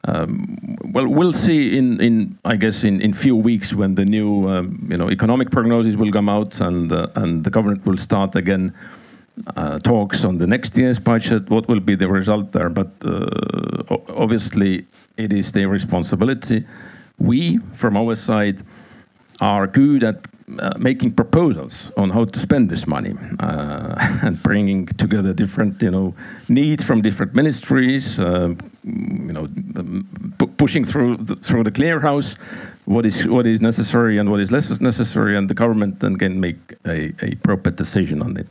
[0.04, 4.48] Um, well, we'll see in, in I guess in, in few weeks when the new
[4.48, 8.36] um, you know economic prognosis will come out and uh, and the government will start
[8.36, 8.74] again
[9.56, 12.68] uh, talks on the next year's budget, what will be the result there.
[12.68, 14.86] But uh, obviously,
[15.16, 16.64] it is their responsibility.
[17.18, 18.62] We, from our side,
[19.40, 20.26] are good at
[20.58, 25.90] uh, making proposals on how to spend this money uh, and bringing together different, you
[25.90, 26.14] know,
[26.48, 28.18] needs from different ministries.
[28.18, 29.48] Uh, you know,
[30.56, 32.36] pushing through the, through the clearhouse
[32.86, 36.40] what is what is necessary and what is less necessary, and the government then can
[36.40, 38.46] make a, a proper decision on it.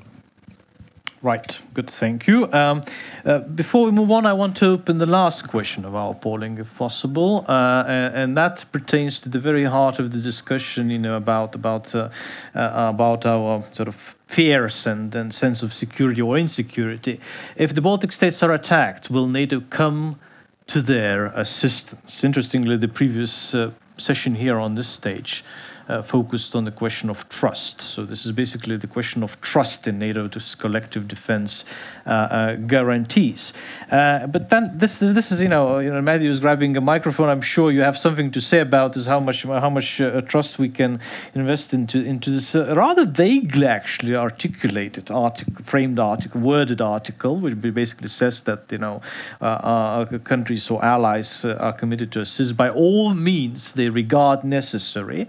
[1.24, 2.52] Right, good, thank you.
[2.54, 2.82] Um,
[3.26, 6.60] uh, before we move on, I want to open the last question of our polling,
[6.60, 11.00] if possible, uh, and, and, that pertains to the very heart of the discussion, you
[11.00, 12.10] know, about about uh,
[12.54, 17.20] uh about our sort of fears and, and sense of security or insecurity.
[17.56, 20.20] If the Baltic states are attacked, will NATO come
[20.68, 22.24] to their assistance?
[22.24, 25.44] Interestingly, the previous uh, session here on this stage
[25.90, 27.82] uh, focused on the question of trust.
[27.82, 31.66] So this is basically the question of trust in NATO's collective defense
[32.06, 33.54] uh, uh, guarantees.
[33.92, 36.82] Uh, but then this is this is you know you know Matthew is grabbing a
[36.82, 37.30] microphone.
[37.30, 39.06] I'm sure you have something to say about this.
[39.06, 41.00] How much how much uh, trust we can
[41.34, 48.10] invest into into this rather vaguely actually articulated article, framed article, worded article, which basically
[48.10, 49.02] says that you know
[49.42, 55.28] our countries or allies are committed to assist by all means they regard necessary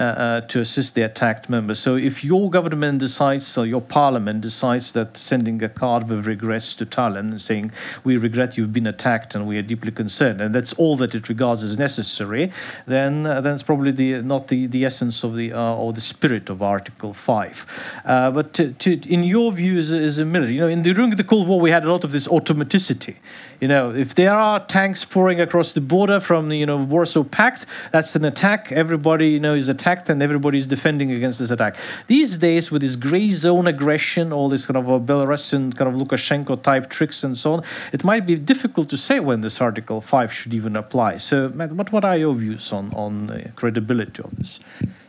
[0.00, 1.78] uh, uh, to assist the attacked members.
[1.78, 6.72] So if your government decides, or your parliament decides that sending a card with regrets
[6.76, 7.70] to Tallinn and saying,
[8.02, 11.28] we regret you've been attacked and we are deeply concerned, and that's all that it
[11.28, 12.50] regards as necessary,
[12.86, 16.00] then uh, then it's probably the not the, the essence of the uh, or the
[16.00, 18.00] spirit of Article 5.
[18.06, 20.94] Uh, but to, to, in your view as, as a military, you know, in the,
[20.94, 23.16] during the Cold War we had a lot of this automaticity.
[23.60, 27.24] You know, if there are tanks pouring across the border from the you know Warsaw
[27.24, 28.72] Pact, that's an attack.
[28.72, 31.76] Everybody you know is attacked attacked and everybody's defending against this attack.
[32.06, 35.94] These days, with this gray zone aggression, all this kind of a Belarusian kind of
[36.00, 37.62] Lukashenko type tricks and so on,
[37.92, 41.18] it might be difficult to say when this Article 5 should even apply.
[41.18, 44.60] So, what, what are your views on, on the credibility of this,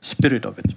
[0.02, 0.74] spirit of it?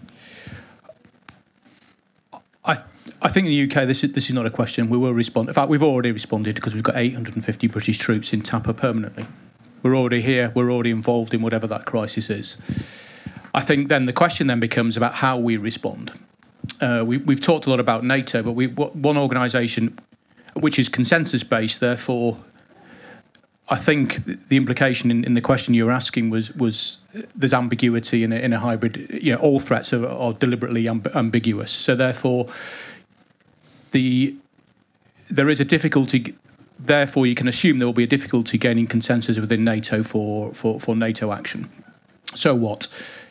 [2.65, 2.83] I,
[3.21, 4.89] I think in the UK, this is, this is not a question.
[4.89, 5.49] We will respond.
[5.49, 9.27] In fact, we've already responded because we've got 850 British troops in Tapa permanently.
[9.83, 10.51] We're already here.
[10.55, 12.57] We're already involved in whatever that crisis is.
[13.55, 16.13] I think then the question then becomes about how we respond.
[16.81, 19.97] Uh, we, have talked a lot about NATO, but we one organisation
[20.55, 21.81] which is consensus based.
[21.81, 22.37] Therefore,
[23.69, 24.17] I think
[24.49, 28.37] the implication in, in, the question you were asking was was there's ambiguity in a,
[28.37, 29.09] in a hybrid.
[29.23, 31.71] You know, all threats are, are deliberately amb- ambiguous.
[31.71, 32.49] So therefore,
[33.93, 34.35] the
[35.31, 36.35] there is a difficulty.
[36.79, 40.81] Therefore, you can assume there will be a difficulty gaining consensus within NATO for for,
[40.81, 41.71] for NATO action.
[42.35, 42.89] So what?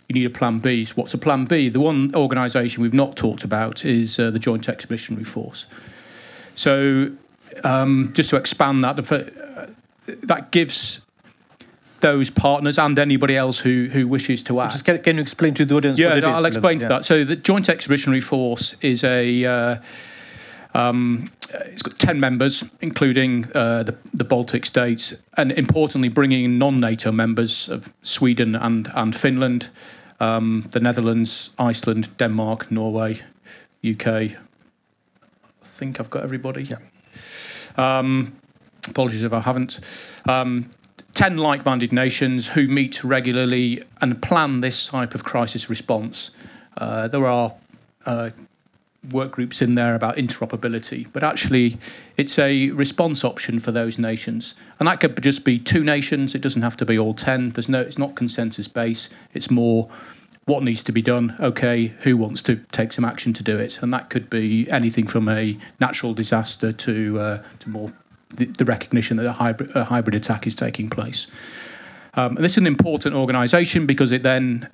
[0.09, 0.85] You need a plan B.
[0.85, 1.69] So what's a plan B?
[1.69, 5.65] The one organisation we've not talked about is uh, the Joint Expeditionary Force.
[6.55, 7.11] So,
[7.63, 9.67] um, just to expand that, uh,
[10.23, 11.05] that gives
[12.01, 14.73] those partners and anybody else who who wishes to act.
[14.73, 15.97] Just can, can you explain to the audience?
[15.97, 16.19] Yeah?
[16.25, 16.89] I'll explain to Yeah.
[16.89, 17.05] that.
[17.05, 19.45] So the Joint Expeditionary Force is a.
[19.45, 19.75] Uh,
[20.73, 26.57] um, it's got ten members, including uh, the, the Baltic states, and importantly, bringing in
[26.57, 29.69] non-NATO members of Sweden and and Finland,
[30.19, 33.21] um, the Netherlands, Iceland, Denmark, Norway,
[33.87, 34.07] UK.
[34.07, 34.35] I
[35.61, 36.63] think I've got everybody.
[36.63, 36.79] Yeah.
[37.77, 38.35] Um,
[38.89, 39.79] apologies if I haven't.
[40.27, 40.69] Um,
[41.13, 46.35] 10 like minded nations who meet regularly and plan this type of crisis response.
[46.77, 47.53] Uh, there are
[48.05, 48.31] uh,
[49.11, 51.77] work groups in there about interoperability, but actually,
[52.17, 54.53] it's a response option for those nations.
[54.79, 57.49] And that could just be two nations, it doesn't have to be all 10.
[57.49, 59.89] There's no, it's not consensus based, it's more
[60.45, 61.35] what needs to be done.
[61.39, 63.81] Okay, who wants to take some action to do it?
[63.81, 67.89] And that could be anything from a natural disaster to uh, to more
[68.29, 71.27] the, the recognition that a hybrid, a hybrid attack is taking place.
[72.15, 74.69] Um, this is an important organisation because it then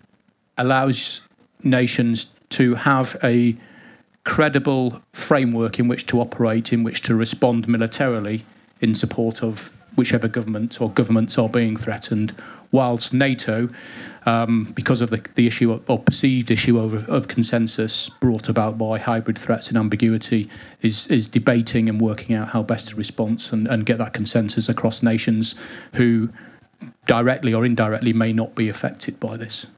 [0.58, 1.28] allows
[1.64, 3.56] nations to have a
[4.30, 8.46] credible framework in which to operate, in which to respond militarily
[8.80, 12.36] in support of whichever government or governments are being threatened,
[12.72, 13.70] whilst NATO,
[14.28, 18.78] um, because of the, the issue of, or perceived issue of, of consensus brought about
[18.78, 20.48] by hybrid threats and ambiguity,
[20.84, 24.70] is, is debating and working out how best to respond and, and get that consensus
[24.70, 25.56] across nations
[25.96, 26.30] who
[27.08, 29.72] directly or indirectly may not be affected by this.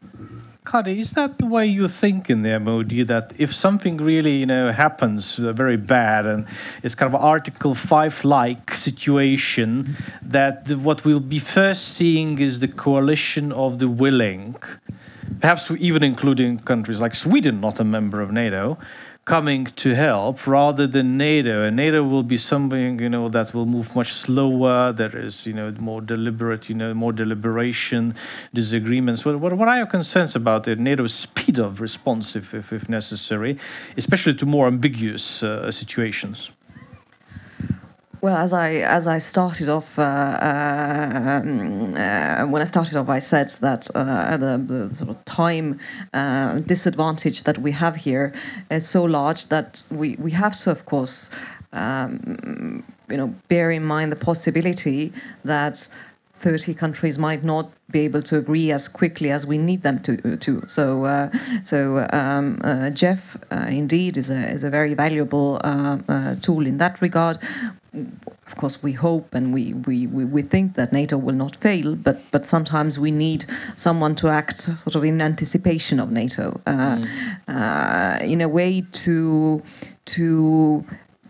[0.64, 4.46] Kadi, is that the way you think in the MOD that if something really, you
[4.46, 6.46] know, happens uh, very bad and
[6.84, 12.68] it's kind of Article 5 like situation, that what we'll be first seeing is the
[12.68, 14.56] coalition of the willing,
[15.40, 18.78] perhaps even including countries like Sweden, not a member of NATO,
[19.32, 21.64] coming to help rather than NATO.
[21.64, 24.92] And NATO will be something, you know, that will move much slower.
[24.92, 28.14] There is, you know, more deliberate, you know, more deliberation,
[28.54, 29.24] disagreements.
[29.24, 32.90] What, what, what are your concerns about the NATO's speed of response, if, if, if
[32.90, 33.58] necessary,
[33.96, 36.52] especially to more ambiguous uh, situations?
[38.22, 43.18] Well, as I as I started off, uh, um, uh, when I started off, I
[43.18, 45.80] said that uh, the, the sort of time
[46.14, 48.32] uh, disadvantage that we have here
[48.70, 51.32] is so large that we, we have to, of course,
[51.74, 55.12] um, you know, bear in mind the possibility
[55.44, 55.90] that
[56.42, 60.38] 30 countries might not be able to agree as quickly as we need them to.
[60.38, 60.64] to.
[60.68, 61.30] So, uh,
[61.64, 66.66] so um, uh, JEF, uh, indeed, is a, is a very valuable uh, uh, tool
[66.66, 67.38] in that regard.
[67.94, 71.96] Of course, we hope and we, we, we, we think that NATO will not fail,
[71.96, 73.46] but, but sometimes we need
[73.78, 77.02] someone to act sort of in anticipation of NATO, uh,
[77.48, 79.62] uh, in a way to,
[80.06, 80.86] to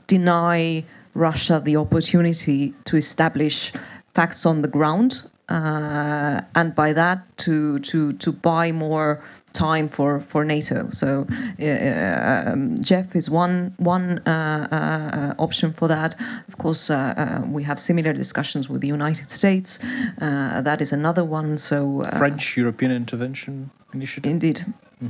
[0.07, 3.73] deny Russia the opportunity to establish
[4.13, 9.21] facts on the ground, uh, and by that to to to buy more
[9.53, 10.89] time for for NATO.
[10.91, 11.27] So
[11.59, 16.15] uh, um, JEF is one one uh, uh, option for that.
[16.47, 19.79] Of course, uh, uh, we have similar discussions with the United States.
[20.21, 21.57] Uh, that is another one.
[21.57, 24.31] So uh, French European Intervention Initiative?
[24.31, 24.61] indeed,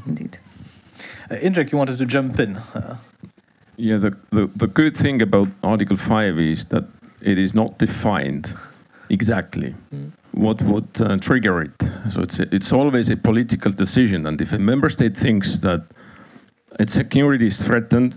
[0.07, 0.37] indeed.
[1.29, 2.57] Uh, Indrek, you wanted to jump in.
[2.57, 2.97] Uh,
[3.77, 6.83] Yeah, the, the, the good thing about Article 5 is that
[7.19, 8.53] it is not defined
[9.11, 9.75] exactly
[10.31, 11.71] what would uh, trigger it.
[12.09, 14.25] So it's, it's always a political decision.
[14.25, 15.81] And if a member state thinks that
[16.79, 18.15] its security is threatened,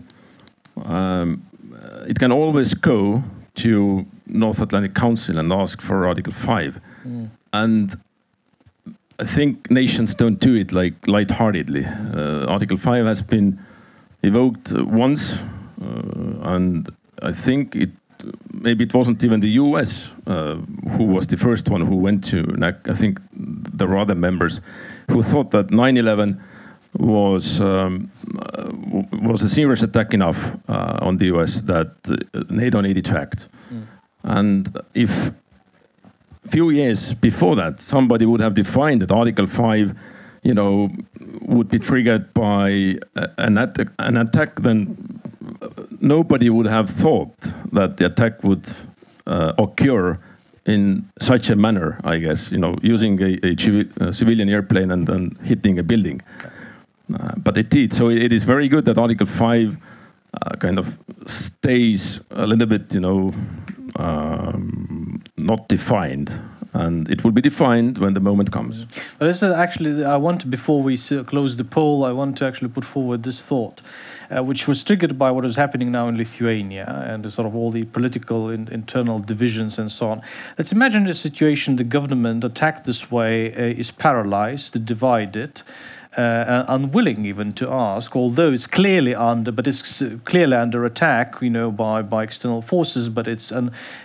[0.85, 3.23] um, uh, it can always go
[3.57, 6.81] to North Atlantic Council and ask for Article 5.
[7.53, 8.01] And
[9.19, 11.85] I think nations don't do it like lightheartedly.
[11.85, 13.59] Uh, Article 5 has been
[14.23, 15.39] evoked once,
[15.83, 16.89] uh, and
[17.23, 17.91] I think it
[18.53, 20.11] maybe it wasn't even the U.S.
[20.27, 20.57] Uh,
[20.97, 22.45] who was the first one who went to.
[22.87, 24.61] I think there were other members
[25.11, 26.41] who thought that 9/11
[26.99, 28.71] was um, uh,
[29.29, 31.61] was a serious attack enough uh, on the U.S.
[31.63, 33.49] that uh, NATO needed to act.
[34.23, 35.31] And if
[36.45, 39.95] a few years before that, somebody would have defined that Article 5,
[40.43, 40.91] you know,
[41.43, 42.97] would be triggered by
[43.39, 45.21] an, attack, an attack, then
[46.01, 47.35] nobody would have thought
[47.73, 48.67] that the attack would
[49.27, 50.19] uh, occur
[50.67, 54.91] in such a manner, I guess, you know, using a, a civi- a civilian airplane
[54.91, 56.23] and then hitting a building.
[57.13, 57.93] Uh, but it did.
[57.93, 59.77] So it, is very good that Article 5
[60.43, 63.35] uh, kind of stays a little bit, you know,
[63.97, 66.33] um, not defined.
[66.75, 68.85] and it will be defined when the moment comes.
[69.19, 72.45] But this is actually, I want to, before we close the poll, I want to
[72.47, 73.81] actually put forward this thought,
[74.31, 77.71] uh, which was triggered by what is happening now in Lithuania and sort of all
[77.71, 80.23] the political in, internal divisions and so on.
[80.59, 85.63] Let's imagine a situation the government attacked this way uh, is paralyzed, divided.
[86.17, 91.51] Uh, unwilling even to ask, although it's clearly under, but it's clearly under attack, you
[91.51, 93.09] know, by, by external forces.
[93.09, 93.53] But it's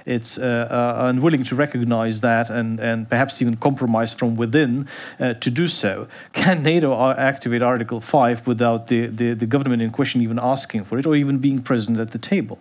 [0.07, 4.88] it's uh, uh, unwilling to recognize that and and perhaps even compromise from within
[5.19, 6.07] uh, to do so.
[6.34, 10.98] Can NATO activate Article Five without the, the the government in question even asking for
[10.98, 12.57] it or even being present at the table?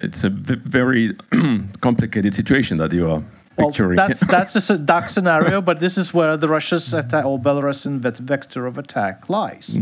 [0.00, 1.16] It's a very
[1.80, 3.22] complicated situation that you are
[3.56, 3.96] Well, picturing.
[3.96, 8.66] that's that's a dark scenario, but this is where the Russia's attack or Belarusian vector
[8.66, 9.78] of attack lies.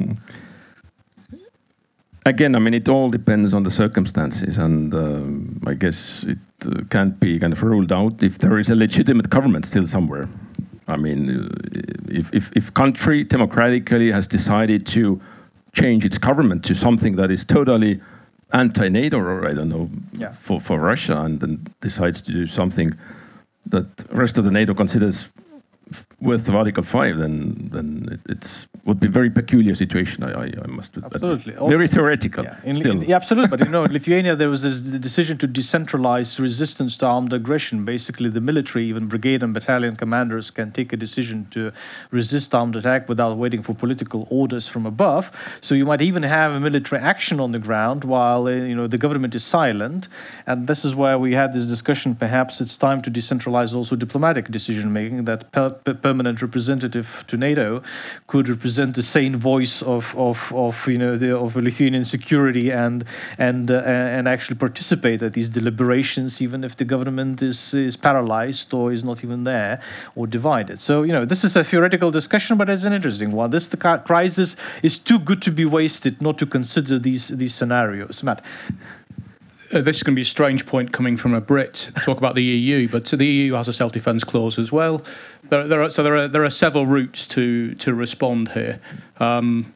[2.26, 6.82] Again, I mean, it all depends on the circumstances, and um, I guess it uh,
[6.90, 10.28] can't be kind of ruled out if there is a legitimate government still somewhere.
[10.86, 11.48] I mean, uh,
[12.08, 15.18] if, if, if country democratically has decided to
[15.72, 18.00] change its government to something that is totally
[18.52, 20.32] anti-NATO, or I don't know, Yeah.
[20.32, 22.92] for, for Russia, and then decides to do something
[23.66, 25.28] that rest of the NATO considers
[26.20, 30.22] worth of Article Five, then then it it's, would be a very peculiar situation.
[30.24, 31.14] I, I, I must admit.
[31.14, 31.52] Absolutely.
[31.68, 32.44] Very theoretical.
[32.44, 32.92] Yeah, in, still.
[32.92, 33.56] in- yeah, absolutely.
[33.56, 37.32] But you know, in Lithuania, there was this the decision to decentralize resistance to armed
[37.32, 37.84] aggression.
[37.84, 41.72] Basically, the military, even brigade and battalion commanders, can take a decision to
[42.10, 45.30] resist armed attack without waiting for political orders from above.
[45.60, 48.86] So you might even have a military action on the ground while uh, you know
[48.86, 50.08] the government is silent.
[50.46, 52.14] And this is where we had this discussion.
[52.14, 55.26] Perhaps it's time to decentralize also diplomatic decision making.
[55.26, 57.82] That per- permanent representative to NATO
[58.26, 63.04] could represent the sane voice of, of, of you know the, of Lithuanian security and
[63.38, 68.72] and uh, and actually participate at these deliberations, even if the government is is paralyzed
[68.74, 69.80] or is not even there
[70.16, 70.80] or divided.
[70.80, 73.50] So you know this is a theoretical discussion, but it's an interesting one.
[73.50, 78.22] This the crisis is too good to be wasted not to consider these these scenarios.
[78.22, 78.44] Matt.
[79.72, 82.18] Uh, this is going to be a strange point coming from a Brit to talk
[82.18, 85.02] about the EU, but the EU has a self-defence clause as well.
[85.44, 88.80] There, there are, so there are there are several routes to to respond here,
[89.18, 89.72] um,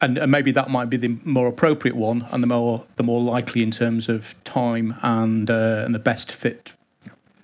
[0.00, 3.20] and, and maybe that might be the more appropriate one and the more the more
[3.20, 6.72] likely in terms of time and uh, and the best fit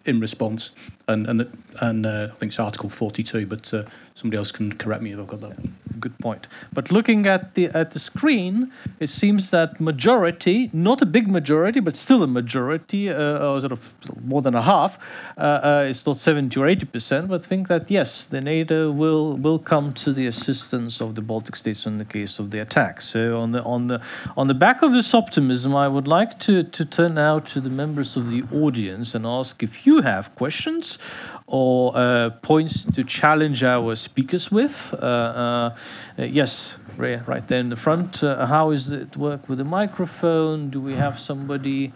[0.04, 0.74] in response.
[1.06, 3.84] And and the, and uh, I think it's Article 42, but uh,
[4.18, 5.56] somebody else can correct me if I've got that.
[6.00, 6.46] Good point.
[6.72, 11.80] But looking at the at the screen, it seems that majority, not a big majority,
[11.80, 14.98] but still a majority, uh, or sort of more than a half,
[15.36, 19.36] uh, uh, it's not seventy or eighty percent, but think that yes, the NATO will
[19.36, 23.00] will come to the assistance of the Baltic states in the case of the attack.
[23.00, 24.00] So on the on the
[24.36, 27.70] on the back of this optimism, I would like to to turn now to the
[27.70, 30.98] members of the audience and ask if you have questions
[31.48, 34.94] or uh, points to challenge our speakers with.
[34.94, 35.76] Uh, uh,
[36.18, 38.20] uh, yes, right there in the front.
[38.20, 40.68] How is it work with the microphone?
[40.68, 41.92] Do we have somebody?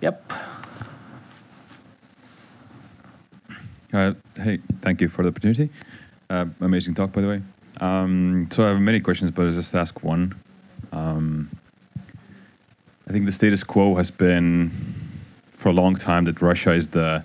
[0.00, 0.32] Yep.
[3.90, 5.70] Hey, thank you for the opportunity.
[6.30, 7.42] Amazing talk, by the way.
[7.80, 10.34] Um, so I have many questions, but I'll just ask one.
[10.92, 11.50] Um,
[13.08, 14.70] I think the status quo has been
[15.52, 17.24] for a long time that Russia is the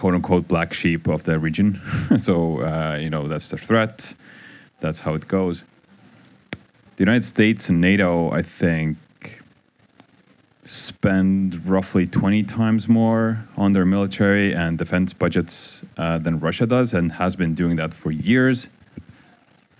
[0.00, 1.78] quote unquote black sheep of the region.
[2.16, 4.14] so, uh, you know, that's the threat.
[4.80, 5.62] That's how it goes.
[6.96, 8.96] The United States and NATO, I think,
[10.64, 16.94] spend roughly 20 times more on their military and defense budgets uh, than Russia does
[16.94, 18.68] and has been doing that for years.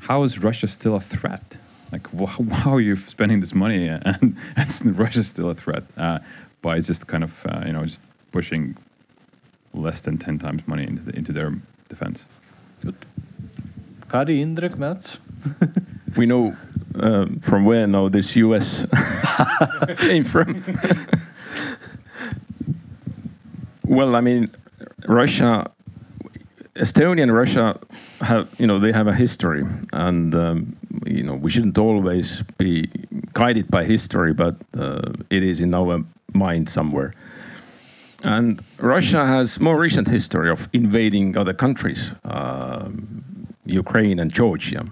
[0.01, 1.57] How is Russia still a threat?
[1.93, 6.19] Like, wh- how are you spending this money and, and Russia's still a threat uh,
[6.61, 8.03] by just kind of, uh, you know, just
[8.33, 8.77] pushing
[9.73, 11.55] less than 10 times money into, the, into their
[11.89, 12.27] defense?
[12.83, 12.97] Good.
[14.09, 15.19] Kadi, Indrek, Matt.
[16.17, 16.57] we know
[16.99, 18.87] uh, from where now this US
[19.99, 20.63] came from.
[23.87, 24.51] well, I mean,
[25.07, 25.71] Russia,
[26.75, 27.79] Estonia and Russia
[28.21, 30.77] have, you know, they have a history, and um,
[31.07, 32.89] you know, we shouldn't always be
[33.33, 37.13] guided by history, but uh, it is in our mind somewhere.
[38.25, 43.23] And Russia has more recent history of invading other countries, um,
[43.65, 44.85] Ukraine and Georgia.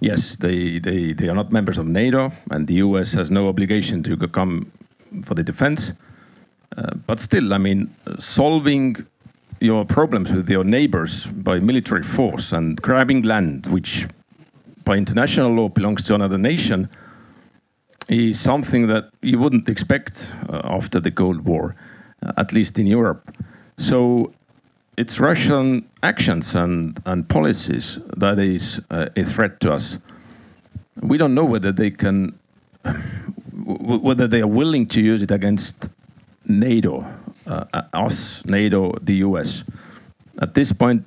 [0.00, 4.02] Yes, they, they, they are not members of NATO, and the US has no obligation
[4.04, 4.70] to come
[5.22, 5.92] for the defense.
[6.76, 9.06] Uh, but still, I mean, solving
[9.60, 14.06] your problems with your neighbors by military force and grabbing land, which
[14.84, 16.88] by international law belongs to another nation,
[18.08, 21.74] is something that you wouldn't expect uh, after the Cold War,
[22.36, 23.36] at least in Europe.
[23.76, 24.32] So
[24.96, 29.98] it's Russian actions and, and policies that is uh, a threat to us.
[31.00, 32.38] We don't know whether they can,
[33.64, 35.88] whether they are willing to use it against
[36.46, 37.04] NATO,
[37.46, 39.64] uh, us, NATO, the US.
[40.40, 41.04] At this point,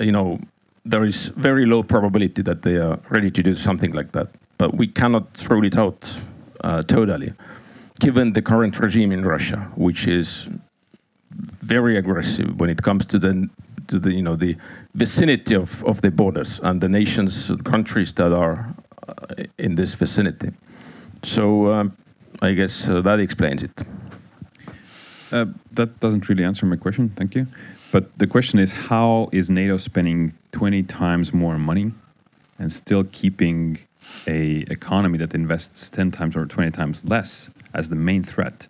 [0.00, 0.40] you know,
[0.84, 4.28] there is very low probability that they are ready to do something like that.
[4.56, 6.22] But we cannot throw it out
[6.62, 7.32] uh, totally,
[7.98, 10.48] given the current regime in Russia, which is
[11.60, 13.48] very aggressive when it comes to the
[13.88, 14.56] to the you know the
[14.94, 18.74] vicinity of, of the borders and the nations countries that are
[19.08, 20.50] uh, in this vicinity.
[21.22, 21.96] So um,
[22.42, 23.72] I guess uh, that explains it.
[25.32, 27.08] Uh, that doesn't really answer my question.
[27.10, 27.46] Thank you.
[27.92, 31.92] But the question is, how is NATO spending 20 times more money
[32.58, 33.78] and still keeping
[34.26, 38.68] a economy that invests 10 times or 20 times less as the main threat?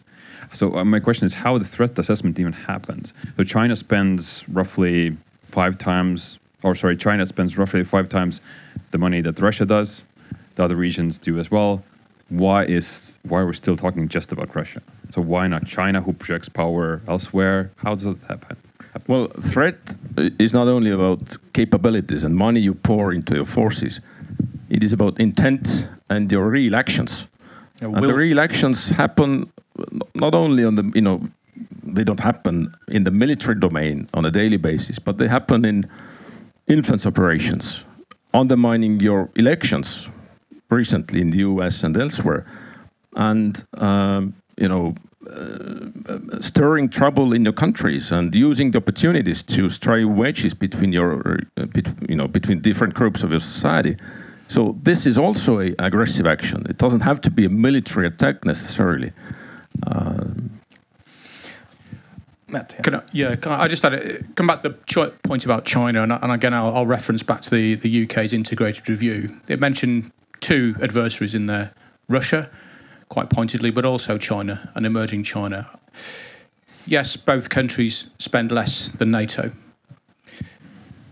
[0.53, 3.13] So uh, my question is, how the threat assessment even happens?
[3.37, 8.41] So China spends roughly five times, or sorry, China spends roughly five times
[8.91, 10.03] the money that Russia does.
[10.55, 11.85] The other regions do as well.
[12.29, 14.83] Why is why are we still talking just about Russia?
[15.11, 17.71] So why not China, who projects power elsewhere?
[17.77, 18.57] How does that happen?
[19.07, 24.01] Well, threat is not only about capabilities and money you pour into your forces.
[24.69, 27.29] It is about intent and your real actions.
[27.81, 29.53] Yeah, and the real actions happen
[30.15, 31.29] not only on the you know
[31.83, 35.89] they don't happen in the military domain on a daily basis, but they happen in
[36.67, 37.85] influence operations,
[38.35, 40.11] undermining your elections
[40.71, 41.85] recently in the U.S.
[41.85, 42.45] and elsewhere,
[43.15, 44.95] and um, you know
[45.29, 51.41] uh, stirring trouble in your countries and using the opportunities to strike wedges between your
[51.57, 53.97] uh, bet, you know between different groups of your society.
[54.49, 56.67] So this is also a aggressive action.
[56.69, 59.13] It doesn't have to be a military attack necessarily.
[59.87, 60.61] Um,
[62.49, 62.83] Matt, yeah.
[62.83, 65.45] Can I, yeah, can I, I just had a, come back to the chi- point
[65.45, 69.37] about China, and, and again, I'll, I'll reference back to the, the UK's integrated review.
[69.49, 71.73] It mentioned two adversaries in there
[72.09, 72.49] Russia,
[73.09, 75.69] quite pointedly, but also China and emerging China.
[76.87, 79.51] Yes, both countries spend less than NATO,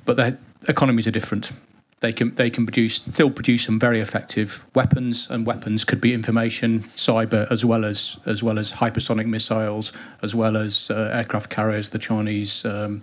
[0.05, 0.39] but their
[0.69, 1.53] economies are different.
[2.01, 6.13] They can they can produce still produce some very effective weapons, and weapons could be
[6.13, 9.93] information, cyber, as well as as well as hypersonic missiles,
[10.23, 13.03] as well as uh, aircraft carriers, the Chinese um,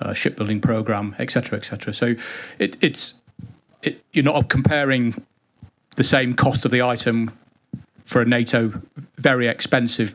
[0.00, 1.94] uh, shipbuilding program, etc., etc.
[1.94, 2.14] So
[2.58, 3.22] it, it's
[3.82, 5.22] it, you're not comparing
[5.96, 7.36] the same cost of the item
[8.04, 8.72] for a NATO
[9.16, 10.14] very expensive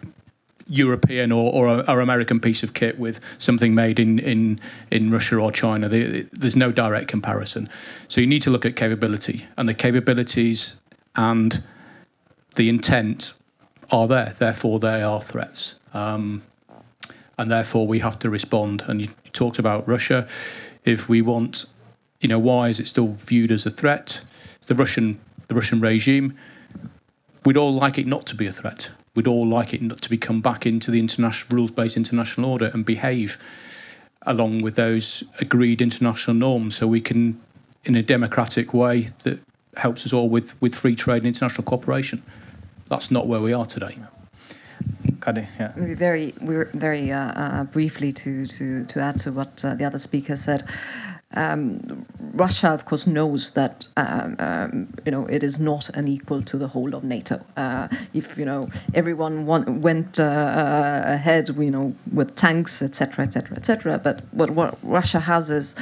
[0.68, 4.60] European or, or, or American piece of kit with something made in, in,
[4.90, 5.90] in Russia or China.
[5.90, 7.70] There's no direct comparison.
[8.08, 10.76] So you need to look at capability, and the capabilities
[11.16, 11.64] and
[12.56, 13.34] the intent
[13.92, 14.36] are there.
[14.38, 15.80] Therefore, they are threats.
[15.94, 16.44] Um,
[17.38, 18.84] and therefore, we have to respond.
[18.88, 20.28] And you talked about Russia.
[20.86, 21.66] If we want,
[22.20, 24.22] you know, why is it still viewed as a threat?
[24.68, 26.38] The Russian, the Russian regime.
[27.44, 30.42] We'd all like it not to be a threat we'd all like it to become
[30.42, 33.38] back into the international rules-based international order and behave
[34.24, 37.42] along with those agreed international norms, so we can,
[37.84, 39.40] in a democratic way that
[39.78, 42.22] helps us all with with free trade and international cooperation.
[42.88, 43.98] That's not where we are today.
[43.98, 44.08] Yeah.
[45.78, 46.34] Very,
[46.74, 50.64] very uh, uh, briefly to, to, to add to what uh, the other speaker said.
[51.34, 56.42] Um, Russia, of course, knows that um, um, you know it is not an equal
[56.44, 57.44] to the whole of NATO.
[57.56, 63.26] Uh, if you know everyone want, went uh, uh, ahead, you know, with tanks, etc.,
[63.26, 64.00] etc., etc.
[64.00, 65.76] But what, what Russia has is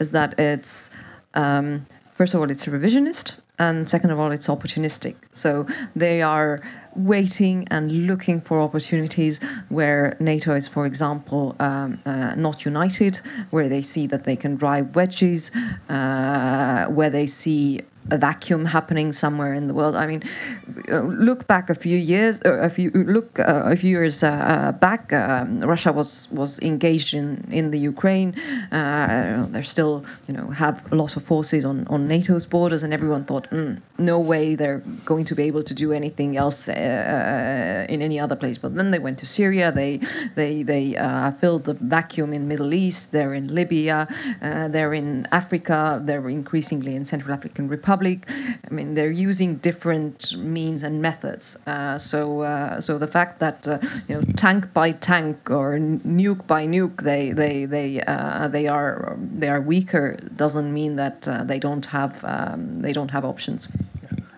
[0.00, 0.90] is that it's
[1.34, 5.16] um, first of all it's revisionist, and second of all it's opportunistic.
[5.32, 6.62] So they are
[6.96, 13.20] waiting and looking for opportunities where NATO is, for example, um, uh, not united,
[13.50, 15.54] where they see that they can drive wedges,
[15.88, 19.96] uh, where they see a vacuum happening somewhere in the world.
[19.96, 20.22] I mean,
[20.88, 24.72] look back a few years, uh, a few look uh, a few years uh, uh,
[24.72, 25.12] back.
[25.12, 28.34] Um, Russia was was engaged in in the Ukraine.
[28.70, 32.92] Uh, they still, you know, have a lot of forces on on NATO's borders, and
[32.92, 36.72] everyone thought, mm, no way they're going to be able to do anything else uh,
[36.86, 38.58] in any other place.
[38.58, 39.72] But then they went to Syria.
[39.72, 40.00] They
[40.34, 43.12] they they uh, filled the vacuum in Middle East.
[43.12, 44.08] They're in Libya.
[44.42, 46.00] Uh, they're in Africa.
[46.02, 48.28] They're increasingly in Central African Republic.
[48.68, 51.58] I mean, they're using different means and methods.
[51.66, 56.46] Uh, so uh, so the fact that uh, you know tank by tank or nuke
[56.46, 61.44] by nuke they they they uh, they are they are weaker doesn't mean that uh,
[61.44, 63.68] they don't have um, they don't have options.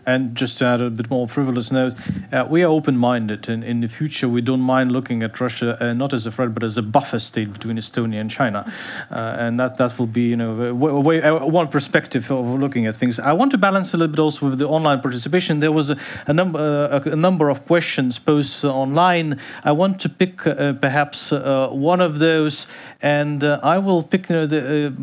[0.08, 1.94] And just to add a bit more frivolous note,
[2.32, 5.92] uh, we are open-minded, and in the future we don't mind looking at Russia uh,
[5.92, 8.72] not as a threat but as a buffer state between Estonia and China,
[9.10, 11.20] uh, and that that will be you know way,
[11.60, 13.20] one perspective of looking at things.
[13.20, 15.60] I want to balance a little bit also with the online participation.
[15.60, 19.38] There was a, a number uh, a, a number of questions posed online.
[19.62, 22.66] I want to pick uh, perhaps uh, one of those,
[23.02, 24.94] and I will pick you know, the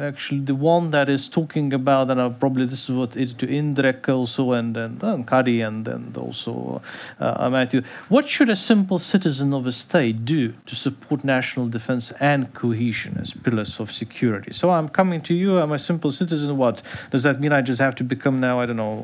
[0.00, 3.46] actually the one that is talking about, and I'll probably this is what it to
[3.46, 6.80] Indrek also, and and uh, Kadi, and and also
[7.18, 7.82] uh, Matthew.
[8.08, 13.12] What should a simple citizen of a state do to support national defense and cohesion
[13.22, 14.52] as pillars of security?
[14.52, 15.58] So I'm coming to you.
[15.58, 16.56] I'm a simple citizen.
[16.56, 17.52] What does that mean?
[17.52, 18.60] I just have to become now?
[18.62, 18.96] I don't know,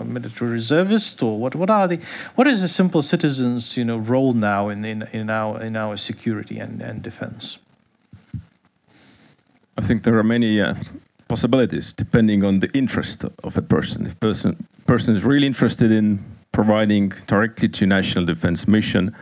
[0.00, 1.54] a military reservist, or what?
[1.54, 1.98] What are the?
[2.36, 5.96] What is a simple citizen's you know role now in in, in our in our
[5.96, 7.58] security and, and defense?
[9.78, 10.74] I think there are many uh,
[11.28, 14.06] possibilities depending on the interest of a person.
[14.06, 14.56] If person
[14.86, 16.18] person is really interested in
[16.52, 19.14] providing directly to national defense mission,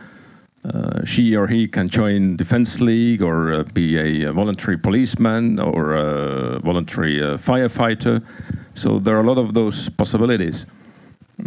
[0.63, 5.59] uh, she or he can join Defense League or uh, be a, uh, voluntary policeman
[5.59, 8.23] or a voluntary uh, firefighter.
[8.73, 10.65] So there are a lot of those possibilities.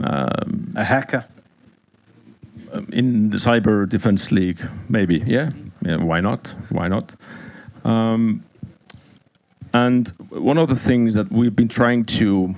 [0.03, 1.25] Um, A hacker.
[2.93, 5.51] in the cyber defense league maybe yeah
[5.83, 7.17] yeah why not why not
[7.85, 8.45] um,
[9.73, 12.55] and one of the things that we've been trying to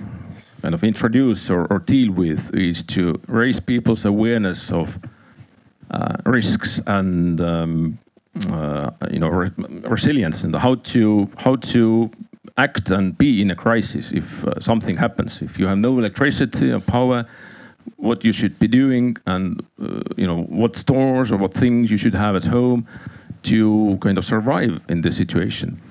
[0.61, 4.97] kind of introduce or, or deal with is to raise people's awareness of
[5.91, 7.99] uh, risks and um,
[8.49, 9.51] uh, you know re-
[9.83, 12.09] resilience and how to how to
[12.57, 15.41] act and be in a crisis if uh, something happens.
[15.41, 17.25] If you have no electricity or power
[17.97, 21.97] what you should be doing and uh, you know what stores or what things you
[21.97, 22.87] should have at home
[23.43, 25.81] to kind of survive in this situation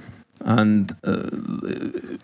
[0.44, 1.28] and uh,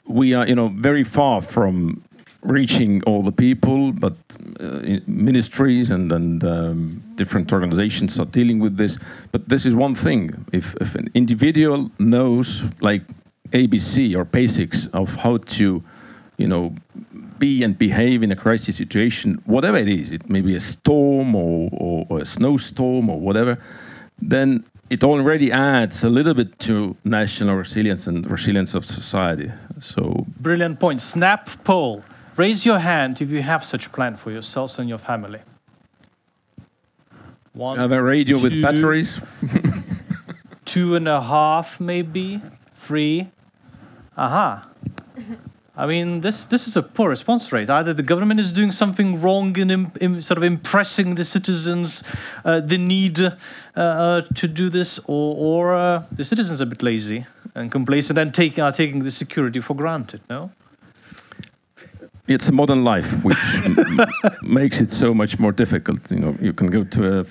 [0.04, 2.02] we are you know very far from
[2.42, 4.14] reaching all the people but
[4.60, 8.98] uh, ministries and and um, different organizations are dealing with this.
[9.32, 10.46] But this is one thing.
[10.52, 13.02] If if an individual knows like
[13.52, 15.82] abc or basics of how to
[16.36, 16.74] you know
[17.38, 21.34] be and behave in a crisis situation, whatever it is, it may be a storm
[21.34, 23.58] or, or, or a snowstorm or whatever,
[24.20, 29.50] then it already adds a little bit to national resilience and resilience of society.
[29.80, 31.02] So Brilliant point.
[31.02, 32.02] Snap poll.
[32.36, 35.40] Raise your hand if you have such plan for yourselves and your family.
[37.52, 39.20] One, have a radio with batteries.
[40.64, 42.40] two and a half, maybe
[42.74, 43.28] three.
[44.16, 44.62] Aha.
[45.78, 47.70] I mean, this this is a poor response rate.
[47.70, 52.02] Either the government is doing something wrong in, im- sort of impressing the citizens,
[52.44, 53.30] uh, the need uh,
[53.76, 58.18] uh, to do this, or, or uh, the citizens are a bit lazy and complacent
[58.18, 60.20] and taking are taking the security for granted.
[60.28, 60.50] No.
[62.26, 63.38] It's a modern life, which
[64.42, 66.10] makes it so much more difficult.
[66.10, 67.26] You know, you can go to a,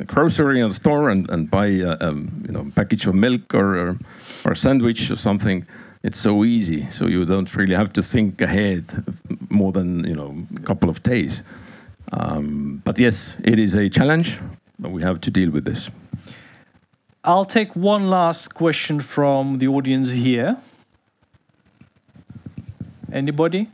[0.00, 3.76] a grocery and store and, and buy a, um, you know package of milk or,
[3.78, 3.98] or
[4.44, 5.66] or a sandwich or something.
[6.02, 8.84] It's so easy, so you don't really have to think ahead
[9.50, 11.42] more than you know a couple of days.
[12.12, 14.40] Um, but yes, it is a challenge,
[14.78, 15.90] but we have to deal with this.
[17.24, 20.56] I'll take one last question from the audience here.
[23.12, 23.68] Anybody?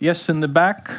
[0.00, 0.90] Yes, in the back.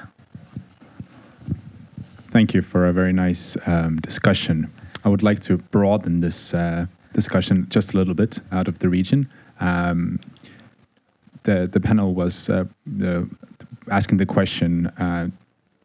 [2.32, 4.72] Thank you for a very nice um, discussion.
[5.04, 8.90] I would like to broaden this uh, discussion just a little bit out of the
[8.90, 9.28] region.
[9.60, 10.20] Um,
[11.44, 12.66] the the panel was uh,
[13.04, 13.24] uh,
[13.90, 15.30] asking the question: uh,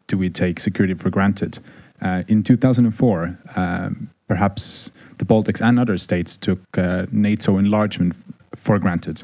[0.08, 1.58] Do we take security for granted?
[2.00, 8.16] Uh, in 2004, um, perhaps the Baltics and other states took uh, NATO enlargement
[8.56, 9.22] for granted.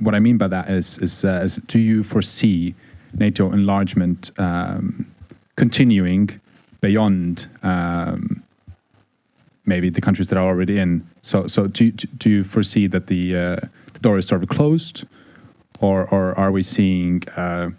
[0.00, 2.74] What I mean by that is, is, is do you foresee
[3.14, 5.06] NATO enlargement um,
[5.56, 6.40] continuing
[6.80, 8.41] beyond um,
[9.64, 11.06] maybe the countries that are already in?
[11.22, 13.56] So, so do, you- do you foresee that the, uh,
[13.92, 15.04] the door is sort of closed,
[15.80, 17.70] or, or are we seeing uh,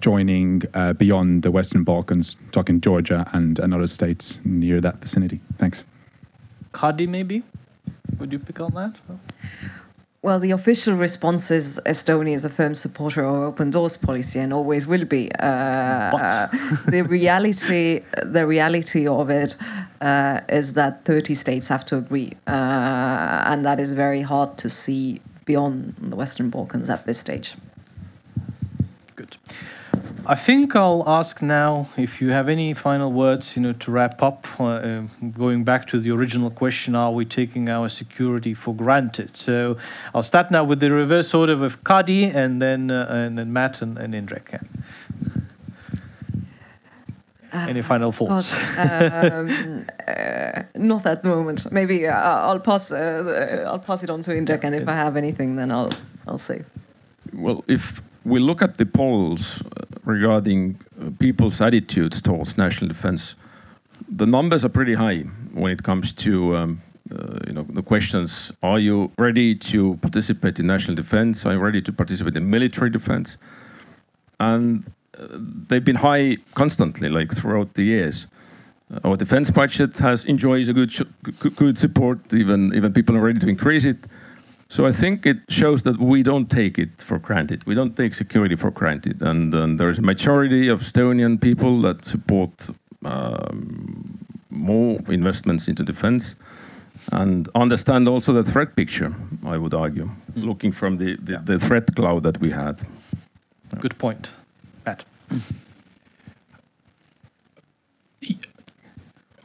[0.00, 5.40] joining uh, beyond the Western Balkans, talking Georgia and, and other states near that vicinity?
[5.56, 5.84] Thanks.
[6.72, 7.42] Kadi, maybe?
[8.18, 8.96] Would you pick on that?
[10.20, 14.52] Well, the official response is Estonia is a firm supporter of open doors policy and
[14.52, 15.30] always will be.
[15.38, 16.48] Uh,
[16.86, 19.54] the reality, the reality of it
[20.00, 22.50] uh, is that 30 states have to agree, uh,
[23.46, 27.54] and that is very hard to see beyond the Western Balkans at this stage.
[30.28, 30.32] Good.
[30.32, 34.22] I think I'll ask now if you have any final words, you know, to wrap
[34.22, 34.46] up.
[34.60, 35.02] Uh, uh,
[35.32, 39.36] going back to the original question, are we taking our security for granted?
[39.36, 39.78] So
[40.14, 43.80] I'll start now with the reverse order with Kadi, and then uh, and then Matt
[43.80, 44.52] and, and Indrek.
[44.52, 44.60] Yeah.
[47.50, 48.52] Any final thoughts?
[48.78, 51.72] um, uh, not at the moment.
[51.72, 52.92] Maybe uh, I'll pass.
[52.92, 55.90] Uh, I'll pass it on to Indrek, and if I have anything, then I'll
[56.26, 56.64] I'll say.
[57.32, 63.34] Well, if we look at the polls uh, regarding uh, people's attitudes towards national defense,
[64.08, 65.20] the numbers are pretty high
[65.52, 66.82] when it comes to um,
[67.14, 71.46] uh, you know the questions: Are you ready to participate in national defense?
[71.46, 73.36] Are you ready to participate in military defense?
[74.40, 74.84] And
[75.18, 75.26] uh,
[75.68, 78.26] they've been high constantly, like throughout the years.
[79.04, 80.90] Our defense budget has enjoys a good
[81.56, 82.32] good support.
[82.32, 83.98] Even even people are ready to increase it.
[84.70, 87.64] So I think it shows that we don't take it for granted.
[87.66, 92.04] We don't take security for granted, and, and there's a majority of Estonian people that
[92.04, 92.50] support
[93.04, 94.18] um,
[94.50, 96.34] more investments into defense
[97.12, 99.14] and understand also the threat picture.
[99.46, 100.44] I would argue, mm.
[100.44, 101.40] looking from the, the, yeah.
[101.42, 102.82] the, threat cloud that we had.
[103.80, 104.28] Good point,
[104.84, 105.04] Matt.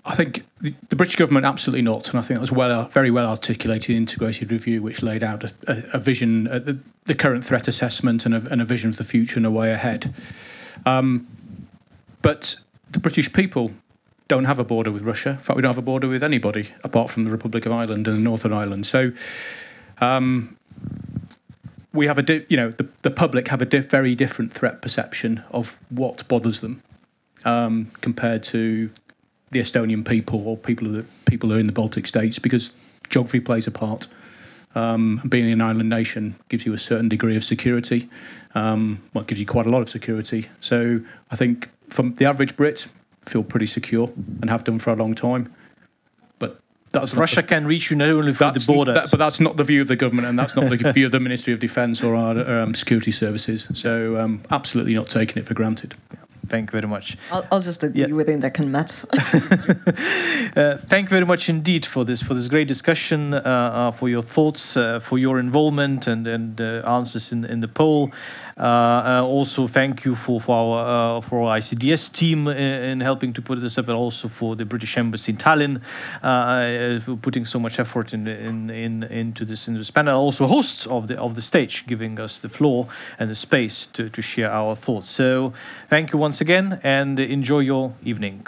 [0.06, 3.10] I think the, the, British government absolutely not, and I think that was well, very
[3.10, 7.46] well articulated integrated review, which laid out a, a, a vision, a, the, the, current
[7.46, 10.14] threat assessment, and, and a, vision of the future and a way ahead.
[10.86, 11.28] Um,
[12.22, 12.58] but
[12.92, 13.72] the British people
[14.28, 15.32] don't have a border with Russia.
[15.32, 18.08] In fact, we don't have a border with anybody apart from the Republic of Ireland
[18.08, 18.86] and Northern Ireland.
[18.86, 19.12] So.
[20.02, 20.58] Um,
[21.94, 24.82] we have a, di- you know, the, the public have a di- very different threat
[24.82, 26.82] perception of what bothers them
[27.46, 28.90] um, compared to
[29.54, 32.76] the Estonian people or people who, people who are in the Baltic states because
[33.10, 34.08] geography plays a part.
[34.76, 38.10] Um, being an island nation gives you a certain degree of security.
[38.56, 40.50] Um, well, it gives you quite a lot of security.
[40.60, 42.88] So I think from the average Brit,
[43.22, 44.10] feel pretty secure
[44.42, 45.54] and have done for a long time.
[46.40, 46.60] But
[46.92, 49.58] that's Russia the, can reach you not only through the border, that, but that's not
[49.58, 52.04] the view of the government, and that's not the view of the Ministry of Defence
[52.04, 53.70] or our um, security services.
[53.74, 55.94] So um, absolutely not taking it for granted.
[56.12, 56.20] Yeah.
[56.48, 57.18] Thank you very much.
[57.32, 58.08] I'll, I'll just agree yeah.
[58.08, 59.06] with Indrek and Matt.
[60.58, 64.10] uh, thank you very much indeed for this for this great discussion, uh, uh, for
[64.10, 68.12] your thoughts, uh, for your involvement and and uh, answers in in the poll.
[68.58, 73.00] Uh, uh, also, thank you for for our uh, for our ICDS team in, in,
[73.02, 75.82] helping to put this up, but also for the British Embassy in Tallinn
[77.02, 80.20] for putting so much effort in, in in into this in this panel.
[80.20, 84.10] Also, hosts of the of the stage, giving us the floor and the space to
[84.10, 85.10] to share our thoughts.
[85.10, 85.54] So,
[85.90, 88.46] thank you once again, and enjoy your evening.